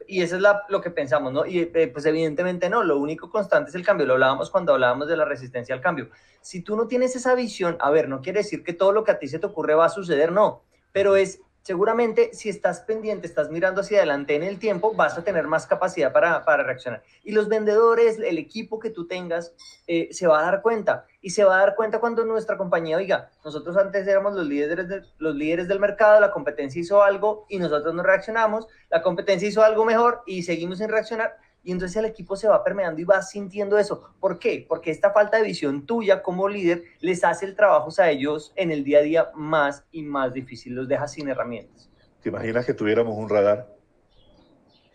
Y 0.06 0.22
eso 0.22 0.36
es 0.36 0.42
la, 0.42 0.62
lo 0.68 0.80
que 0.80 0.90
pensamos, 0.90 1.32
¿no? 1.32 1.44
Y 1.44 1.70
eh, 1.74 1.90
pues 1.92 2.06
evidentemente 2.06 2.70
no, 2.70 2.82
lo 2.82 2.98
único 2.98 3.30
constante 3.30 3.70
es 3.70 3.74
el 3.74 3.84
cambio, 3.84 4.06
lo 4.06 4.14
hablábamos 4.14 4.50
cuando 4.50 4.72
hablábamos 4.72 5.08
de 5.08 5.16
la 5.16 5.24
resistencia 5.24 5.74
al 5.74 5.82
cambio. 5.82 6.08
Si 6.40 6.62
tú 6.62 6.76
no 6.76 6.86
tienes 6.86 7.14
esa 7.14 7.34
visión, 7.34 7.76
a 7.80 7.90
ver, 7.90 8.08
no 8.08 8.22
quiere 8.22 8.38
decir 8.40 8.64
que 8.64 8.72
todo 8.72 8.92
lo 8.92 9.04
que 9.04 9.10
a 9.10 9.18
ti 9.18 9.28
se 9.28 9.38
te 9.38 9.46
ocurre 9.46 9.74
va 9.74 9.84
a 9.84 9.90
suceder, 9.90 10.32
no, 10.32 10.62
pero 10.92 11.16
es 11.16 11.40
seguramente 11.68 12.30
si 12.32 12.48
estás 12.48 12.80
pendiente, 12.80 13.26
estás 13.26 13.50
mirando 13.50 13.82
hacia 13.82 13.98
adelante 13.98 14.34
en 14.34 14.42
el 14.42 14.58
tiempo, 14.58 14.94
vas 14.94 15.18
a 15.18 15.22
tener 15.22 15.46
más 15.46 15.66
capacidad 15.66 16.14
para, 16.14 16.42
para 16.46 16.62
reaccionar. 16.62 17.02
Y 17.22 17.32
los 17.32 17.46
vendedores, 17.46 18.18
el 18.18 18.38
equipo 18.38 18.78
que 18.78 18.88
tú 18.88 19.06
tengas, 19.06 19.52
eh, 19.86 20.08
se 20.10 20.26
va 20.26 20.40
a 20.40 20.44
dar 20.44 20.62
cuenta. 20.62 21.04
Y 21.20 21.28
se 21.28 21.44
va 21.44 21.56
a 21.56 21.58
dar 21.58 21.74
cuenta 21.74 22.00
cuando 22.00 22.24
nuestra 22.24 22.56
compañía, 22.56 22.96
oiga, 22.96 23.28
nosotros 23.44 23.76
antes 23.76 24.08
éramos 24.08 24.32
los 24.32 24.46
líderes, 24.46 24.88
de, 24.88 25.02
los 25.18 25.36
líderes 25.36 25.68
del 25.68 25.78
mercado, 25.78 26.18
la 26.20 26.30
competencia 26.30 26.80
hizo 26.80 27.02
algo 27.02 27.44
y 27.50 27.58
nosotros 27.58 27.92
no 27.94 28.02
reaccionamos, 28.02 28.66
la 28.88 29.02
competencia 29.02 29.46
hizo 29.46 29.62
algo 29.62 29.84
mejor 29.84 30.22
y 30.24 30.44
seguimos 30.44 30.78
sin 30.78 30.88
reaccionar 30.88 31.36
y 31.62 31.72
entonces 31.72 31.96
el 31.96 32.04
equipo 32.04 32.36
se 32.36 32.48
va 32.48 32.62
permeando 32.64 33.00
y 33.00 33.04
va 33.04 33.20
sintiendo 33.22 33.78
eso. 33.78 34.14
¿Por 34.20 34.38
qué? 34.38 34.64
Porque 34.68 34.90
esta 34.90 35.10
falta 35.10 35.36
de 35.36 35.42
visión 35.42 35.84
tuya 35.84 36.22
como 36.22 36.48
líder 36.48 36.84
les 37.00 37.24
hace 37.24 37.46
el 37.46 37.56
trabajo 37.56 37.90
a 37.98 38.10
ellos 38.10 38.52
en 38.56 38.70
el 38.70 38.84
día 38.84 38.98
a 38.98 39.02
día 39.02 39.28
más 39.34 39.84
y 39.90 40.02
más 40.02 40.32
difícil, 40.32 40.74
los 40.74 40.88
deja 40.88 41.08
sin 41.08 41.28
herramientas. 41.28 41.90
¿Te 42.22 42.28
imaginas 42.28 42.66
que 42.66 42.74
tuviéramos 42.74 43.16
un 43.16 43.28
radar 43.28 43.68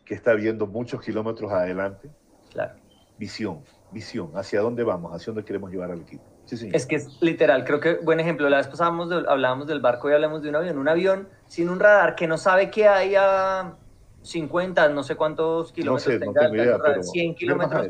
que 0.05 0.13
está 0.13 0.33
viendo 0.33 0.67
muchos 0.67 1.01
kilómetros 1.01 1.51
adelante? 1.51 2.09
Claro. 2.51 2.75
Visión, 3.17 3.63
visión, 3.91 4.31
hacia 4.35 4.61
dónde 4.61 4.83
vamos, 4.83 5.13
hacia 5.13 5.33
dónde 5.33 5.45
queremos 5.45 5.71
llevar 5.71 5.91
al 5.91 6.01
equipo. 6.01 6.23
Sí, 6.45 6.57
sí. 6.57 6.69
Es 6.73 6.85
que 6.85 6.95
es 6.95 7.21
literal, 7.21 7.63
creo 7.63 7.79
que 7.79 7.95
buen 7.95 8.19
ejemplo, 8.19 8.49
la 8.49 8.57
vez 8.57 8.67
pasada 8.67 8.89
hablábamos 9.29 9.65
del 9.67 9.79
barco 9.79 10.09
y 10.09 10.13
hablamos 10.13 10.41
de 10.43 10.49
un 10.49 10.55
avión, 10.55 10.77
un 10.77 10.89
avión 10.89 11.29
sin 11.47 11.69
un 11.69 11.79
radar 11.79 12.15
que 12.15 12.27
no 12.27 12.37
sabe 12.37 12.69
qué 12.69 12.87
hay 12.87 13.15
a 13.15 13.77
50, 14.23 14.89
no 14.89 15.03
sé 15.03 15.15
cuántos 15.15 15.71
kilómetros 15.71 16.19
tenga, 16.19 16.49
pero 16.83 17.03
100 17.03 17.35
kilómetros. 17.35 17.89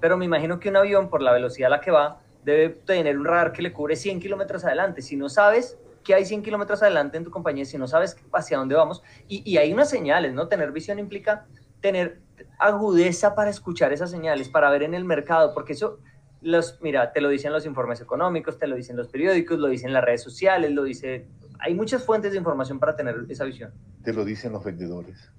Pero 0.00 0.16
me 0.16 0.24
imagino 0.24 0.58
que 0.58 0.68
un 0.68 0.76
avión, 0.76 1.10
por 1.10 1.22
la 1.22 1.32
velocidad 1.32 1.66
a 1.66 1.76
la 1.76 1.80
que 1.80 1.90
va, 1.90 2.20
debe 2.44 2.70
tener 2.70 3.18
un 3.18 3.24
radar 3.24 3.52
que 3.52 3.62
le 3.62 3.72
cubre 3.72 3.94
100 3.94 4.20
kilómetros 4.20 4.64
adelante. 4.64 5.02
Si 5.02 5.16
no 5.16 5.28
sabes 5.28 5.78
que 6.02 6.14
hay 6.14 6.24
100 6.24 6.42
kilómetros 6.42 6.82
adelante 6.82 7.16
en 7.16 7.24
tu 7.24 7.30
compañía, 7.30 7.64
si 7.64 7.78
no 7.78 7.86
sabes 7.86 8.16
hacia 8.32 8.58
dónde 8.58 8.74
vamos, 8.74 9.02
y, 9.28 9.48
y 9.48 9.58
hay 9.58 9.72
unas 9.72 9.90
señales, 9.90 10.32
¿no? 10.32 10.48
Tener 10.48 10.72
visión 10.72 10.98
implica 10.98 11.46
tener 11.80 12.20
agudeza 12.58 13.34
para 13.34 13.50
escuchar 13.50 13.92
esas 13.92 14.10
señales, 14.10 14.48
para 14.48 14.70
ver 14.70 14.82
en 14.84 14.94
el 14.94 15.04
mercado, 15.04 15.52
porque 15.52 15.74
eso, 15.74 15.98
los, 16.40 16.80
mira, 16.80 17.12
te 17.12 17.20
lo 17.20 17.28
dicen 17.28 17.52
los 17.52 17.66
informes 17.66 18.00
económicos, 18.00 18.58
te 18.58 18.66
lo 18.66 18.76
dicen 18.76 18.96
los 18.96 19.08
periódicos, 19.08 19.58
lo 19.58 19.68
dicen 19.68 19.92
las 19.92 20.04
redes 20.04 20.22
sociales, 20.22 20.70
lo 20.72 20.84
dice, 20.84 21.26
hay 21.62 21.74
muchas 21.74 22.04
fuentes 22.04 22.32
de 22.32 22.38
información 22.38 22.78
para 22.80 22.96
tener 22.96 23.24
esa 23.28 23.44
visión. 23.44 23.72
Te 24.02 24.12
lo 24.12 24.24
dicen 24.24 24.52
los 24.52 24.64
vendedores. 24.64 25.30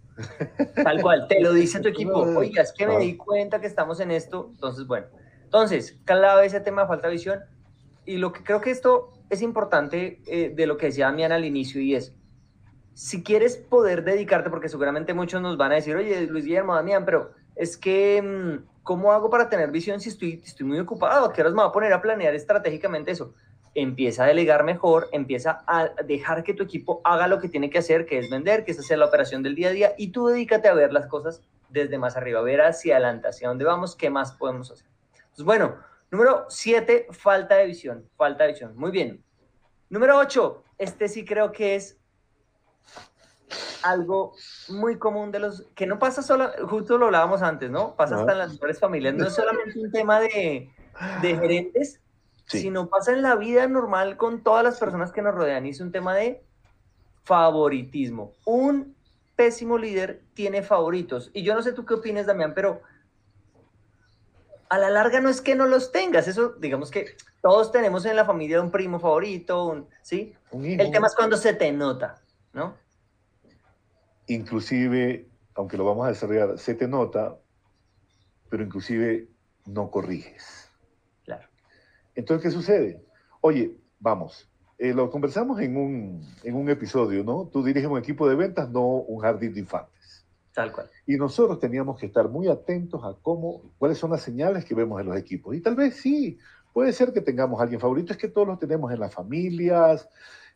Tal 0.82 1.02
cual, 1.02 1.28
te 1.28 1.42
lo 1.42 1.52
dice 1.54 1.82
tu 1.82 1.90
equipo. 1.90 2.22
Oiga, 2.38 2.62
es 2.62 2.72
que 2.72 2.88
me 2.88 2.98
di 2.98 3.18
cuenta 3.18 3.60
que 3.60 3.68
estamos 3.68 4.00
en 4.00 4.12
esto. 4.12 4.50
Entonces, 4.54 4.88
bueno. 4.88 5.08
Entonces, 5.44 6.00
clave 6.06 6.46
ese 6.46 6.62
tema 6.62 6.84
de 6.84 6.88
falta 6.88 7.08
de 7.08 7.14
visión. 7.14 7.40
Y 8.06 8.18
lo 8.18 8.32
que 8.32 8.42
creo 8.44 8.62
que 8.62 8.72
esto 8.72 9.12
es 9.30 9.42
importante 9.42 10.22
eh, 10.26 10.54
de 10.56 10.66
lo 10.66 10.78
que 10.78 10.88
decía 10.88 11.08
Damián 11.08 11.34
al 11.34 11.44
inicio 11.44 11.82
y 11.82 11.96
es, 11.96 12.14
si 12.94 13.24
quieres 13.24 13.58
poder 13.58 14.04
dedicarte, 14.04 14.50
porque 14.50 14.70
seguramente 14.70 15.14
muchos 15.14 15.42
nos 15.42 15.58
van 15.58 15.74
a 15.74 15.76
decir, 15.76 15.96
oye, 15.96 16.28
Luis 16.28 16.46
Guillermo, 16.46 16.76
Damián, 16.76 17.04
pero 17.06 17.32
es 17.56 17.76
que, 17.76 18.22
mm, 18.22 18.84
¿cómo 18.84 19.12
hago 19.12 19.30
para 19.30 19.50
tener 19.50 19.72
visión 19.72 20.00
si 20.00 20.10
estoy, 20.10 20.42
estoy 20.46 20.66
muy 20.66 20.80
ocupado? 20.80 21.26
¿A 21.26 21.34
qué 21.34 21.42
horas 21.42 21.54
me 21.54 21.62
voy 21.62 21.70
a 21.70 21.74
poner 21.74 21.94
a 21.94 22.02
planear 22.02 22.34
estratégicamente 22.34 23.12
eso? 23.12 23.34
Empieza 23.76 24.24
a 24.24 24.28
delegar 24.28 24.64
mejor, 24.64 25.10
empieza 25.12 25.64
a 25.68 25.90
dejar 26.06 26.44
que 26.44 26.54
tu 26.54 26.64
equipo 26.64 27.02
haga 27.04 27.28
lo 27.28 27.40
que 27.40 27.50
tiene 27.50 27.70
que 27.70 27.80
hacer, 27.80 28.06
que 28.06 28.20
es 28.20 28.30
vender, 28.30 28.64
que 28.64 28.72
es 28.72 28.80
hacer 28.80 28.98
la 28.98 29.06
operación 29.06 29.44
del 29.44 29.56
día 29.56 29.70
a 29.70 29.72
día, 29.72 29.94
y 29.98 30.10
tú 30.12 30.28
dedícate 30.28 30.68
a 30.68 30.74
ver 30.74 30.94
las 30.94 31.08
cosas 31.08 31.42
desde 31.70 31.98
más 31.98 32.16
arriba, 32.16 32.42
ver 32.42 32.62
hacia 32.62 32.96
adelante, 32.96 33.28
hacia 33.28 33.48
dónde 33.48 33.66
vamos, 33.66 33.96
qué 33.96 34.10
más 34.10 34.34
podemos 34.34 34.72
hacer. 34.72 34.88
Pues 35.36 35.44
bueno, 35.44 35.78
número 36.12 36.46
7, 36.50 37.08
falta 37.12 37.56
de 37.56 37.66
visión, 37.66 38.08
falta 38.16 38.44
de 38.44 38.52
visión. 38.52 38.78
Muy 38.78 38.92
bien. 38.92 39.24
Número 39.90 40.18
8, 40.18 40.64
este 40.78 41.08
sí 41.08 41.26
creo 41.26 41.52
que 41.52 41.76
es 41.76 42.00
algo 43.84 44.34
muy 44.70 44.98
común 44.98 45.32
de 45.32 45.40
los, 45.40 45.66
que 45.76 45.86
no 45.86 46.00
pasa 46.00 46.22
solo, 46.22 46.52
justo 46.68 46.98
lo 46.98 47.08
hablábamos 47.08 47.42
antes, 47.42 47.70
¿no? 47.70 47.96
Pasa 47.96 48.18
hasta 48.18 48.32
en 48.32 48.38
las 48.38 48.54
mejores 48.54 48.80
familias, 48.80 49.14
no 49.14 49.28
es 49.28 49.34
solamente 49.34 49.80
un 49.80 49.92
tema 49.92 50.20
de, 50.20 50.72
de 51.22 51.36
gerentes, 51.38 52.00
si 52.46 52.70
no 52.70 52.90
pasa 52.90 53.14
en 53.14 53.22
la 53.22 53.36
vida 53.36 53.68
normal 53.68 54.18
con 54.18 54.44
todas 54.44 54.64
las 54.64 54.80
personas 54.80 55.12
que 55.12 55.22
nos 55.22 55.34
rodean. 55.34 55.66
Y 55.66 55.70
es 55.70 55.80
un 55.80 55.92
tema 55.92 56.16
de 56.16 56.44
favoritismo. 57.24 58.34
Un 58.46 58.96
pésimo 59.36 59.78
líder 59.78 60.22
tiene 60.34 60.62
favoritos. 60.62 61.32
Y 61.34 61.44
yo 61.44 61.56
no 61.56 61.62
sé 61.62 61.74
tú 61.74 61.86
qué 61.86 61.96
opinas, 61.96 62.26
Damián, 62.26 62.54
pero 62.54 62.82
a 64.70 64.78
la 64.78 64.90
larga 64.90 65.20
no 65.22 65.30
es 65.30 65.42
que 65.42 65.56
no 65.56 65.66
los 65.66 65.92
tengas. 65.92 66.28
Eso, 66.28 66.54
digamos 66.60 66.92
que 66.92 67.16
todos 67.42 67.72
tenemos 67.72 68.06
en 68.06 68.16
la 68.16 68.26
familia 68.26 68.62
un 68.62 68.72
primo 68.72 69.00
favorito, 69.00 69.88
¿sí? 70.02 70.34
El 70.52 70.92
tema 70.92 71.08
es 71.08 71.16
cuando 71.16 71.38
se 71.38 71.54
te 71.54 71.72
nota, 71.72 72.22
¿no? 72.54 72.76
Inclusive, 74.28 75.28
aunque 75.56 75.78
lo 75.78 75.86
vamos 75.86 76.06
a 76.06 76.10
desarrollar, 76.10 76.58
se 76.58 76.74
te 76.74 76.88
nota, 76.88 77.38
pero 78.50 78.64
inclusive 78.64 79.28
no 79.66 79.92
corriges. 79.92 80.63
Entonces, 82.16 82.44
¿qué 82.44 82.52
sucede? 82.52 83.04
Oye, 83.42 83.78
vamos, 84.00 84.50
eh, 84.78 84.94
lo 84.94 85.10
conversamos 85.10 85.60
en 85.60 85.78
un, 85.78 86.28
en 86.44 86.56
un 86.56 86.70
episodio, 86.70 87.24
¿no? 87.24 87.50
Tú 87.52 87.64
diriges 87.64 87.90
un 87.90 87.98
equipo 87.98 88.28
de 88.28 88.36
ventas, 88.36 88.70
no 88.70 88.86
un 88.86 89.22
jardín 89.22 89.54
de 89.54 89.62
infantes. 89.62 90.26
Tal 90.54 90.72
cual. 90.72 90.90
Y 91.08 91.16
nosotros 91.16 91.60
teníamos 91.60 92.00
que 92.00 92.06
estar 92.06 92.30
muy 92.30 92.48
atentos 92.48 93.04
a 93.04 93.16
cómo, 93.22 93.74
cuáles 93.78 93.98
son 93.98 94.12
las 94.12 94.22
señales 94.22 94.66
que 94.66 94.76
vemos 94.76 95.02
en 95.02 95.08
los 95.08 95.18
equipos. 95.18 95.56
Y 95.56 95.62
tal 95.62 95.76
vez 95.76 95.96
sí, 95.96 96.38
puede 96.74 96.94
ser 96.94 97.12
que 97.12 97.22
tengamos 97.22 97.60
a 97.60 97.64
alguien 97.64 97.80
favorito, 97.80 98.14
es 98.14 98.20
que 98.20 98.28
todos 98.28 98.48
los 98.48 98.60
tenemos 98.60 98.92
en 98.92 99.00
las 99.00 99.14
familias, 99.14 100.08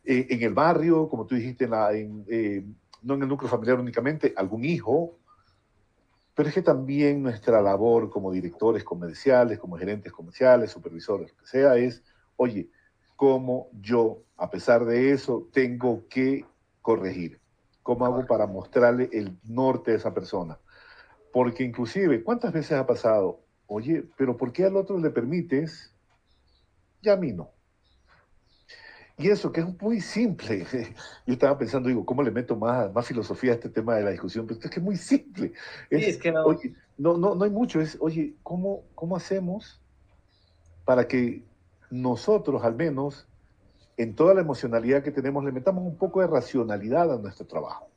eh, 0.04 0.26
en 0.30 0.42
el 0.42 0.54
barrio, 0.54 1.08
como 1.08 1.26
tú 1.26 1.34
dijiste, 1.34 1.64
en 1.64 1.70
la, 1.70 1.92
en, 1.92 2.24
eh, 2.28 2.64
no 3.02 3.14
en 3.14 3.22
el 3.22 3.28
núcleo 3.28 3.50
familiar 3.50 3.80
únicamente, 3.80 4.32
algún 4.36 4.64
hijo, 4.64 5.16
pero 6.38 6.50
es 6.50 6.54
que 6.54 6.62
también 6.62 7.20
nuestra 7.20 7.60
labor 7.60 8.10
como 8.10 8.30
directores 8.30 8.84
comerciales, 8.84 9.58
como 9.58 9.76
gerentes 9.76 10.12
comerciales, 10.12 10.70
supervisores, 10.70 11.32
lo 11.32 11.36
que 11.36 11.46
sea, 11.46 11.74
es, 11.74 12.04
oye, 12.36 12.70
¿cómo 13.16 13.70
yo, 13.80 14.22
a 14.36 14.48
pesar 14.48 14.84
de 14.84 15.10
eso, 15.10 15.48
tengo 15.52 16.06
que 16.06 16.44
corregir? 16.80 17.40
¿Cómo 17.82 18.06
hago 18.06 18.24
para 18.24 18.46
mostrarle 18.46 19.10
el 19.12 19.36
norte 19.42 19.90
a 19.90 19.96
esa 19.96 20.14
persona? 20.14 20.60
Porque 21.32 21.64
inclusive, 21.64 22.22
¿cuántas 22.22 22.52
veces 22.52 22.78
ha 22.78 22.86
pasado? 22.86 23.40
Oye, 23.66 24.04
pero 24.16 24.36
¿por 24.36 24.52
qué 24.52 24.64
al 24.64 24.76
otro 24.76 24.96
le 24.96 25.10
permites 25.10 25.92
y 27.02 27.08
a 27.08 27.16
mí 27.16 27.32
no? 27.32 27.50
Y 29.18 29.28
eso, 29.30 29.50
que 29.50 29.60
es 29.60 29.82
muy 29.82 30.00
simple. 30.00 30.64
Yo 31.26 31.32
estaba 31.32 31.58
pensando, 31.58 31.88
digo, 31.88 32.06
¿cómo 32.06 32.22
le 32.22 32.30
meto 32.30 32.54
más, 32.54 32.92
más 32.92 33.04
filosofía 33.04 33.50
a 33.50 33.54
este 33.54 33.68
tema 33.68 33.96
de 33.96 34.04
la 34.04 34.10
discusión? 34.10 34.46
Pero 34.46 34.60
es 34.60 34.70
que 34.70 34.78
es 34.78 34.84
muy 34.84 34.96
simple. 34.96 35.52
sí, 35.90 35.96
es 35.96 36.18
que 36.18 36.30
no. 36.30 36.44
Oye, 36.44 36.74
no, 36.96 37.18
no, 37.18 37.34
no 37.34 37.44
hay 37.44 37.50
mucho. 37.50 37.80
Es, 37.80 37.98
oye, 38.00 38.36
¿cómo, 38.44 38.84
¿cómo 38.94 39.16
hacemos 39.16 39.80
para 40.84 41.08
que 41.08 41.42
nosotros, 41.90 42.62
al 42.62 42.76
menos, 42.76 43.26
en 43.96 44.14
toda 44.14 44.34
la 44.34 44.40
emocionalidad 44.40 45.02
que 45.02 45.10
tenemos, 45.10 45.44
le 45.44 45.50
metamos 45.50 45.82
un 45.84 45.96
poco 45.96 46.20
de 46.20 46.28
racionalidad 46.28 47.12
a 47.12 47.18
nuestro 47.18 47.44
trabajo? 47.44 47.90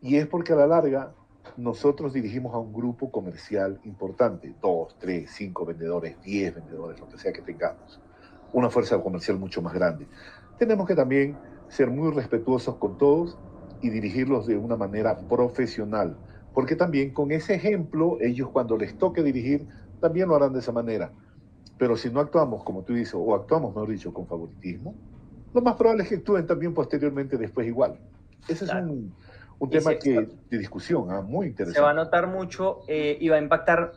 Y 0.00 0.16
es 0.16 0.28
porque 0.28 0.52
a 0.52 0.56
la 0.56 0.68
larga 0.68 1.12
nosotros 1.56 2.12
dirigimos 2.12 2.54
a 2.54 2.58
un 2.58 2.72
grupo 2.72 3.10
comercial 3.10 3.80
importante, 3.82 4.54
dos, 4.62 4.96
tres, 5.00 5.32
cinco 5.32 5.66
vendedores, 5.66 6.22
diez 6.22 6.54
vendedores, 6.54 7.00
lo 7.00 7.08
que 7.08 7.18
sea 7.18 7.32
que 7.32 7.42
tengamos 7.42 8.00
una 8.52 8.70
fuerza 8.70 9.00
comercial 9.02 9.38
mucho 9.38 9.62
más 9.62 9.74
grande. 9.74 10.06
Tenemos 10.58 10.86
que 10.86 10.94
también 10.94 11.36
ser 11.68 11.90
muy 11.90 12.12
respetuosos 12.12 12.76
con 12.76 12.98
todos 12.98 13.38
y 13.80 13.90
dirigirlos 13.90 14.46
de 14.46 14.56
una 14.56 14.76
manera 14.76 15.18
profesional, 15.28 16.16
porque 16.54 16.76
también 16.76 17.12
con 17.12 17.32
ese 17.32 17.54
ejemplo, 17.54 18.18
ellos 18.20 18.50
cuando 18.50 18.76
les 18.76 18.96
toque 18.96 19.22
dirigir, 19.22 19.66
también 20.00 20.28
lo 20.28 20.36
harán 20.36 20.52
de 20.52 20.60
esa 20.60 20.72
manera. 20.72 21.12
Pero 21.78 21.96
si 21.96 22.10
no 22.10 22.20
actuamos, 22.20 22.62
como 22.62 22.82
tú 22.82 22.92
dices, 22.92 23.14
o 23.16 23.34
actuamos, 23.34 23.74
mejor 23.74 23.90
dicho, 23.90 24.12
con 24.12 24.26
favoritismo, 24.26 24.94
lo 25.54 25.62
más 25.62 25.76
probable 25.76 26.04
es 26.04 26.08
que 26.08 26.16
actúen 26.16 26.46
también 26.46 26.74
posteriormente 26.74 27.36
después 27.36 27.66
igual. 27.66 27.98
Ese 28.48 28.64
es 28.64 28.72
un, 28.72 29.14
tema 29.70 29.94
que, 29.94 30.28
de 30.50 30.58
discusión, 30.58 31.10
¿ah? 31.10 31.22
muy 31.22 31.46
interesante. 31.46 31.78
Se 31.78 31.82
va 31.82 31.90
a 31.90 31.94
notar 31.94 32.26
mucho 32.26 32.80
eh, 32.88 33.16
y 33.20 33.28
va 33.28 33.36
a 33.36 33.38
impactar 33.40 33.92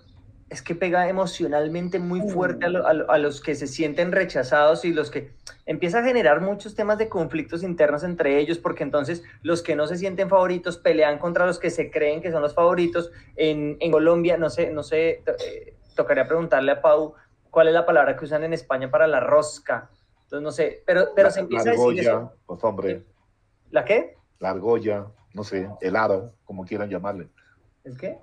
es 0.49 0.61
que 0.61 0.75
pega 0.75 1.09
emocionalmente 1.09 1.97
muy 1.97 2.21
fuerte 2.29 2.67
a, 2.67 3.17
los 3.17 3.41
que 3.41 3.55
se 3.55 3.65
sienten 3.65 4.11
rechazados 4.11 4.85
y 4.85 4.93
los 4.93 5.09
que 5.09 5.31
empieza 5.65 5.99
a 5.99 6.03
generar 6.03 6.39
muchos 6.41 6.75
temas 6.75 6.99
de 6.99 7.09
conflictos 7.09 7.63
internos 7.63 8.03
entre 8.03 8.37
ellos, 8.39 8.59
porque 8.59 8.83
entonces 8.83 9.23
los 9.41 9.63
que 9.63 9.75
no 9.75 9.87
se 9.87 9.97
sienten 9.97 10.29
favoritos 10.29 10.77
pelean 10.77 11.17
contra 11.17 11.47
los 11.47 11.57
que 11.57 11.71
se 11.71 11.89
creen 11.89 12.21
que 12.21 12.31
son 12.31 12.43
los 12.43 12.53
favoritos. 12.53 13.11
En, 13.35 13.79
Colombia, 13.91 14.37
no 14.37 14.49
sé, 14.49 14.69
no 14.69 14.83
sé, 14.83 15.23
eh, 15.25 15.75
tocaría 15.95 16.27
preguntarle 16.27 16.73
a 16.73 16.81
Pau 16.81 17.15
cuál 17.49 17.69
es 17.69 17.73
la 17.73 17.85
palabra 17.85 18.15
que 18.15 18.25
usan 18.25 18.43
en 18.43 18.53
España 18.53 18.91
para 18.91 19.07
la 19.07 19.19
rosca. 19.19 19.89
Entonces, 20.23 20.43
no 20.43 20.51
sé, 20.51 20.83
pero, 20.85 21.07
pero 21.15 21.31
se 21.31 21.39
empieza 21.39 21.69
a 21.69 21.73
decir 21.73 21.99
eso. 22.01 22.33
Pues 22.45 22.63
hombre. 22.63 23.03
¿La 23.71 23.83
qué? 23.83 24.15
La 24.39 24.51
argolla, 24.51 25.07
no 25.33 25.43
sé, 25.43 25.69
helado, 25.81 26.35
como 26.45 26.65
quieran 26.65 26.89
llamarle. 26.89 27.29
¿Es 27.83 27.97
qué? 27.97 28.19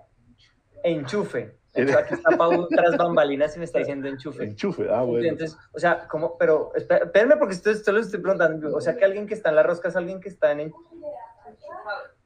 Enchufe. 0.85 1.62
Aquí 1.75 2.15
está 2.15 2.37
Pau 2.37 2.69
tras 2.69 2.97
bambalinas 2.97 3.57
y 3.57 3.59
me 3.59 3.65
está 3.65 3.79
diciendo 3.79 4.07
enchufe. 4.07 4.45
Enchufe, 4.45 4.89
ah, 4.91 5.03
bueno. 5.03 5.27
Entonces, 5.27 5.57
o 5.73 5.79
sea, 5.79 6.07
¿cómo? 6.07 6.37
Pero, 6.37 6.73
espérenme 6.75 7.37
porque 7.37 7.55
esto, 7.55 7.71
esto 7.71 7.93
lo 7.93 8.01
estoy 8.01 8.21
preguntando. 8.21 8.77
O 8.77 8.81
sea, 8.81 8.97
que 8.97 9.05
alguien 9.05 9.27
que 9.27 9.35
está 9.35 9.49
en 9.49 9.57
la 9.57 9.63
rosca 9.63 9.89
es 9.89 9.97
alguien 9.97 10.21
que 10.21 10.29
está 10.29 10.53
en... 10.53 10.73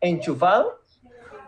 ¿Enchufado? 0.00 0.80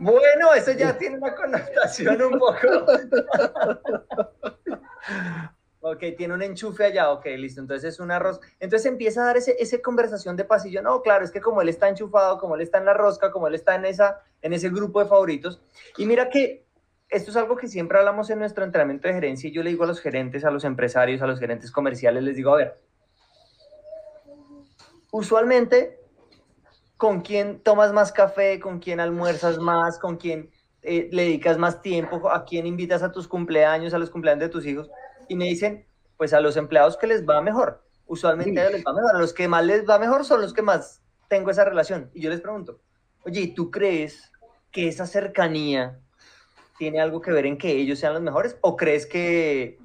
Bueno, 0.01 0.55
eso 0.55 0.73
ya 0.73 0.97
tiene 0.97 1.17
una 1.17 1.35
connotación 1.35 2.23
un 2.23 2.39
poco. 2.39 2.57
ok, 5.81 5.99
tiene 6.17 6.35
un 6.35 6.43
enchufe 6.43 6.85
allá, 6.85 7.11
ok, 7.11 7.27
listo. 7.37 7.61
Entonces 7.61 7.95
es 7.95 8.01
un 8.01 8.13
arroz. 8.13 8.41
Entonces 8.61 8.87
empieza 8.87 9.23
a 9.23 9.27
dar 9.27 9.39
ese, 9.39 9.57
esa 9.59 9.79
conversación 9.79 10.37
de 10.37 10.45
pasillo. 10.45 10.83
No, 10.83 11.03
claro, 11.03 11.25
es 11.25 11.33
que 11.33 11.41
como 11.41 11.63
él 11.63 11.69
está 11.69 11.89
enchufado, 11.89 12.39
como 12.39 12.55
él 12.55 12.61
está 12.61 12.79
en 12.79 12.85
la 12.85 12.95
rosca, 12.95 13.33
como 13.33 13.49
él 13.49 13.57
está 13.57 13.75
en, 13.75 13.87
esa, 13.87 14.23
en 14.41 14.53
ese 14.53 14.71
grupo 14.71 15.03
de 15.03 15.09
favoritos. 15.09 15.61
Y 15.97 16.07
mira 16.07 16.29
que 16.29 16.68
esto 17.11 17.31
es 17.31 17.37
algo 17.37 17.57
que 17.57 17.69
siempre 17.69 17.99
hablamos 17.99 18.29
en 18.31 18.39
nuestro 18.39 18.65
entrenamiento 18.65 19.09
de 19.09 19.15
gerencia 19.15 19.49
y 19.49 19.53
yo 19.53 19.63
le 19.63 19.71
digo 19.71 19.85
a 19.85 19.87
los 19.87 20.01
gerentes, 20.01 20.45
a 20.45 20.51
los 20.51 20.65
empresarios, 20.65 21.23
a 21.23 21.27
los 21.27 21.41
gerentes 21.41 21.71
comerciales, 21.71 22.23
les 22.23 22.37
digo, 22.37 22.53
a 22.53 22.57
ver, 22.57 22.81
usualmente, 25.11 25.99
¿con 26.97 27.23
quién 27.23 27.61
tomas 27.61 27.93
más 27.93 28.13
café? 28.13 28.61
¿Con 28.61 28.79
quién 28.79 29.01
almuerzas 29.01 29.59
más? 29.59 29.99
¿Con 29.99 30.17
quién 30.17 30.51
eh, 30.83 31.09
le 31.11 31.23
dedicas 31.23 31.57
más 31.57 31.81
tiempo? 31.81 32.31
¿A 32.31 32.45
quién 32.45 32.67
invitas 32.67 33.03
a 33.03 33.11
tus 33.11 33.27
cumpleaños, 33.27 33.95
a 33.95 33.99
los 33.99 34.11
cumpleaños 34.11 34.41
de 34.41 34.49
tus 34.49 34.67
hijos? 34.67 34.91
Y 35.29 35.37
me 35.37 35.47
dicen, 35.47 35.87
pues 36.19 36.35
a 36.35 36.41
los 36.41 36.57
empleados 36.57 36.99
que 36.99 37.07
les 37.07 37.27
va 37.27 37.41
mejor. 37.41 37.83
Usualmente 38.07 38.71
les 38.71 38.85
va 38.85 38.93
mejor. 38.93 39.17
A 39.17 39.19
los 39.19 39.33
que 39.33 39.49
más 39.49 39.65
les 39.65 39.89
va 39.89 39.99
mejor 39.99 40.25
son 40.25 40.43
los 40.43 40.53
que 40.53 40.63
más 40.63 41.03
tengo 41.29 41.51
esa 41.51 41.65
relación. 41.65 42.11
Y 42.13 42.21
yo 42.21 42.29
les 42.29 42.41
pregunto, 42.41 42.81
oye, 43.25 43.41
¿y 43.41 43.55
tú 43.55 43.71
crees 43.71 44.31
que 44.71 44.89
esa 44.89 45.07
cercanía 45.07 46.01
tiene 46.79 47.01
algo 47.01 47.21
que 47.21 47.33
ver 47.33 47.47
en 47.47 47.59
que 47.59 47.71
ellos 47.71 47.99
sean 47.99 48.15
los 48.15 48.23
mejores 48.23 48.57
o 48.61 48.77
crees 48.77 49.07
que 49.07 49.79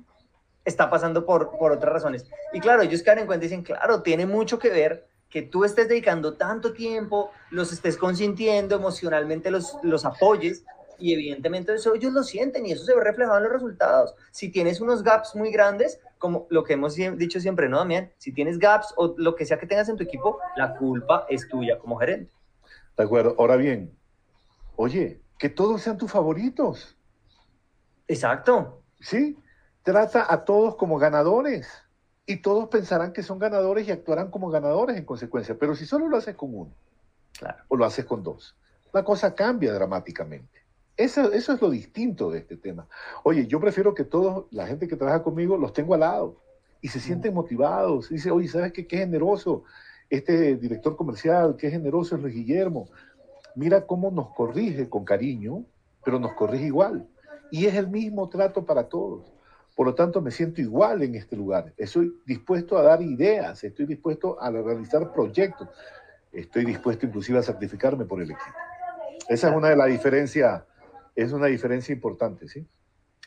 está 0.65 0.89
pasando 0.89 1.25
por, 1.25 1.57
por 1.57 1.71
otras 1.71 1.91
razones? 1.91 2.25
Y 2.53 2.59
claro, 2.59 2.81
ellos 2.81 3.03
quedan 3.03 3.19
en 3.19 3.25
cuenta 3.25 3.45
y 3.45 3.49
dicen, 3.49 3.63
claro, 3.63 4.01
tiene 4.01 4.25
mucho 4.25 4.59
que 4.59 4.69
ver 4.69 5.07
que 5.29 5.41
tú 5.41 5.65
estés 5.65 5.87
dedicando 5.87 6.35
tanto 6.35 6.73
tiempo, 6.73 7.31
los 7.49 7.73
estés 7.73 7.97
consintiendo, 7.97 8.75
emocionalmente 8.75 9.49
los, 9.49 9.75
los 9.81 10.05
apoyes 10.05 10.63
y 10.99 11.11
evidentemente 11.11 11.73
eso 11.73 11.95
ellos 11.95 12.13
lo 12.13 12.21
sienten 12.21 12.65
y 12.65 12.71
eso 12.71 12.85
se 12.85 12.95
ve 12.95 13.03
reflejado 13.03 13.37
en 13.37 13.45
los 13.45 13.51
resultados. 13.51 14.13
Si 14.31 14.49
tienes 14.49 14.79
unos 14.79 15.01
gaps 15.01 15.35
muy 15.35 15.51
grandes, 15.51 15.99
como 16.19 16.45
lo 16.49 16.63
que 16.63 16.73
hemos 16.73 16.95
dicho 16.95 17.39
siempre, 17.39 17.67
¿no, 17.67 17.79
Damián? 17.79 18.11
Si 18.17 18.31
tienes 18.31 18.59
gaps 18.59 18.93
o 18.95 19.15
lo 19.17 19.35
que 19.35 19.45
sea 19.45 19.57
que 19.57 19.65
tengas 19.65 19.89
en 19.89 19.97
tu 19.97 20.03
equipo, 20.03 20.39
la 20.55 20.75
culpa 20.75 21.25
es 21.27 21.47
tuya 21.49 21.79
como 21.79 21.97
gerente. 21.97 22.31
De 22.95 23.03
acuerdo. 23.03 23.35
Ahora 23.39 23.55
bien, 23.55 23.91
oye, 24.75 25.19
que 25.43 25.49
todos 25.49 25.81
sean 25.81 25.97
tus 25.97 26.09
favoritos. 26.09 26.95
Exacto. 28.07 28.81
Sí, 29.01 29.37
trata 29.81 30.25
a 30.33 30.45
todos 30.45 30.77
como 30.77 30.97
ganadores 30.97 31.67
y 32.25 32.37
todos 32.37 32.69
pensarán 32.69 33.11
que 33.11 33.23
son 33.23 33.39
ganadores 33.39 33.85
y 33.85 33.91
actuarán 33.91 34.31
como 34.31 34.49
ganadores 34.49 34.95
en 34.95 35.03
consecuencia. 35.03 35.57
Pero 35.59 35.75
si 35.75 35.85
solo 35.85 36.07
lo 36.07 36.15
haces 36.15 36.37
con 36.37 36.55
uno 36.55 36.71
o 37.67 37.75
lo 37.75 37.83
haces 37.83 38.05
con 38.05 38.23
dos, 38.23 38.55
la 38.93 39.03
cosa 39.03 39.35
cambia 39.35 39.73
dramáticamente. 39.73 40.61
Eso, 40.95 41.33
eso 41.33 41.51
es 41.51 41.61
lo 41.61 41.69
distinto 41.69 42.31
de 42.31 42.39
este 42.39 42.55
tema. 42.55 42.87
Oye, 43.25 43.45
yo 43.45 43.59
prefiero 43.59 43.93
que 43.93 44.05
todos, 44.05 44.45
la 44.51 44.65
gente 44.65 44.87
que 44.87 44.95
trabaja 44.95 45.23
conmigo, 45.23 45.57
los 45.57 45.73
tengo 45.73 45.93
al 45.93 45.99
lado 45.99 46.37
y 46.79 46.87
se 46.87 47.01
sienten 47.01 47.33
motivados. 47.33 48.07
Dice, 48.07 48.31
oye, 48.31 48.47
¿sabes 48.47 48.71
qué? 48.71 48.87
Qué 48.87 48.99
generoso 48.99 49.65
este 50.09 50.55
director 50.55 50.95
comercial, 50.95 51.57
qué 51.57 51.69
generoso 51.69 52.15
es 52.15 52.21
Luis 52.21 52.33
Guillermo 52.33 52.87
mira 53.55 53.85
cómo 53.85 54.11
nos 54.11 54.29
corrige 54.29 54.89
con 54.89 55.05
cariño, 55.05 55.65
pero 56.03 56.19
nos 56.19 56.33
corrige 56.33 56.65
igual. 56.65 57.07
Y 57.51 57.65
es 57.65 57.75
el 57.75 57.87
mismo 57.87 58.29
trato 58.29 58.65
para 58.65 58.89
todos. 58.89 59.31
Por 59.75 59.87
lo 59.87 59.95
tanto, 59.95 60.21
me 60.21 60.31
siento 60.31 60.61
igual 60.61 61.01
en 61.01 61.15
este 61.15 61.35
lugar. 61.35 61.73
Estoy 61.77 62.13
dispuesto 62.25 62.77
a 62.77 62.83
dar 62.83 63.01
ideas, 63.01 63.63
estoy 63.63 63.85
dispuesto 63.85 64.39
a 64.41 64.51
realizar 64.51 65.11
proyectos, 65.11 65.67
estoy 66.31 66.65
dispuesto 66.65 67.05
inclusive 67.05 67.39
a 67.39 67.43
sacrificarme 67.43 68.05
por 68.05 68.21
el 68.21 68.31
equipo. 68.31 68.57
Esa 69.27 69.49
es 69.49 69.55
una 69.55 69.69
de 69.69 69.75
las 69.75 69.87
diferencias, 69.87 70.63
es 71.15 71.31
una 71.31 71.47
diferencia 71.47 71.93
importante, 71.93 72.47
¿sí? 72.47 72.67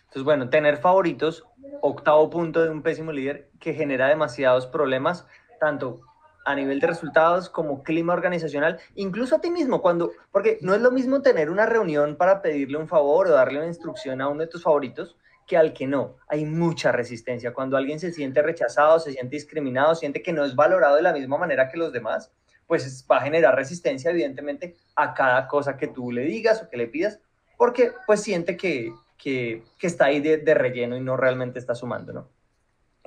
Entonces, 0.05 0.23
bueno, 0.23 0.49
tener 0.51 0.77
favoritos, 0.77 1.45
octavo 1.83 2.31
punto 2.31 2.63
de 2.63 2.71
un 2.71 2.83
pésimo 2.83 3.13
líder 3.13 3.51
que 3.59 3.75
genera 3.75 4.09
demasiados 4.09 4.67
problemas, 4.67 5.27
tanto 5.59 6.01
a 6.47 6.55
nivel 6.55 6.79
de 6.79 6.87
resultados, 6.87 7.51
como 7.51 7.83
clima 7.83 8.13
organizacional, 8.13 8.79
incluso 8.95 9.35
a 9.35 9.41
ti 9.41 9.51
mismo, 9.51 9.83
cuando, 9.83 10.13
porque 10.31 10.59
no 10.63 10.75
es 10.77 10.81
lo 10.81 10.93
mismo 10.93 11.21
tener 11.21 11.51
una 11.51 11.67
reunión 11.67 12.15
para 12.15 12.41
pedirle 12.41 12.79
un 12.79 12.87
favor 12.87 13.27
o 13.27 13.33
darle 13.33 13.59
una 13.59 13.67
instrucción 13.67 14.21
a 14.21 14.29
uno 14.29 14.43
de 14.43 14.47
tus 14.47 14.63
favoritos 14.63 15.17
que 15.45 15.57
al 15.57 15.73
que 15.73 15.89
no. 15.89 16.17
Hay 16.29 16.45
mucha 16.45 16.93
resistencia. 16.93 17.53
Cuando 17.53 17.77
alguien 17.77 17.99
se 17.99 18.13
siente 18.13 18.43
rechazado, 18.43 19.01
se 19.01 19.13
siente 19.13 19.35
discriminado, 19.35 19.97
siente 19.97 20.23
que 20.23 20.33
no 20.33 20.45
es 20.45 20.55
valorado 20.55 20.95
de 20.95 21.03
la 21.03 21.13
misma 21.13 21.37
manera 21.37 21.69
que 21.69 21.79
los 21.79 21.93
demás, 21.93 22.31
pues 22.69 23.05
va 23.11 23.19
a 23.19 23.23
generar 23.23 23.57
resistencia, 23.57 24.13
evidentemente, 24.13 24.77
a 24.95 25.15
cada 25.15 25.49
cosa 25.49 25.77
que 25.77 25.89
tú 25.89 26.13
le 26.13 26.23
digas 26.23 26.63
o 26.63 26.71
que 26.71 26.77
le 26.77 26.87
pidas, 26.87 27.19
porque 27.59 27.93
pues 28.07 28.23
siente 28.23 28.57
que, 28.57 28.93
que, 29.19 29.65
está 29.81 30.07
ahí 30.07 30.21
de, 30.21 30.37
de 30.39 30.55
relleno 30.55 30.97
y 30.97 31.01
no 31.01 31.17
realmente 31.17 31.59
está 31.59 31.75
sumando, 31.75 32.13
¿no? 32.13 32.36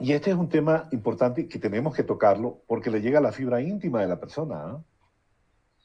Y 0.02 0.14
este 0.14 0.32
es 0.32 0.38
un 0.38 0.48
tema 0.48 0.88
importante 0.92 1.48
que 1.48 1.60
tenemos 1.60 1.94
que 1.94 2.04
tocarlo 2.04 2.62
porque 2.68 2.90
le 2.90 3.02
llega 3.02 3.20
a 3.20 3.22
la 3.22 3.34
fibra 3.34 3.62
íntima 3.62 4.00
de 4.02 4.08
la 4.08 4.20
persona. 4.20 4.56
¿ah? 4.56 4.84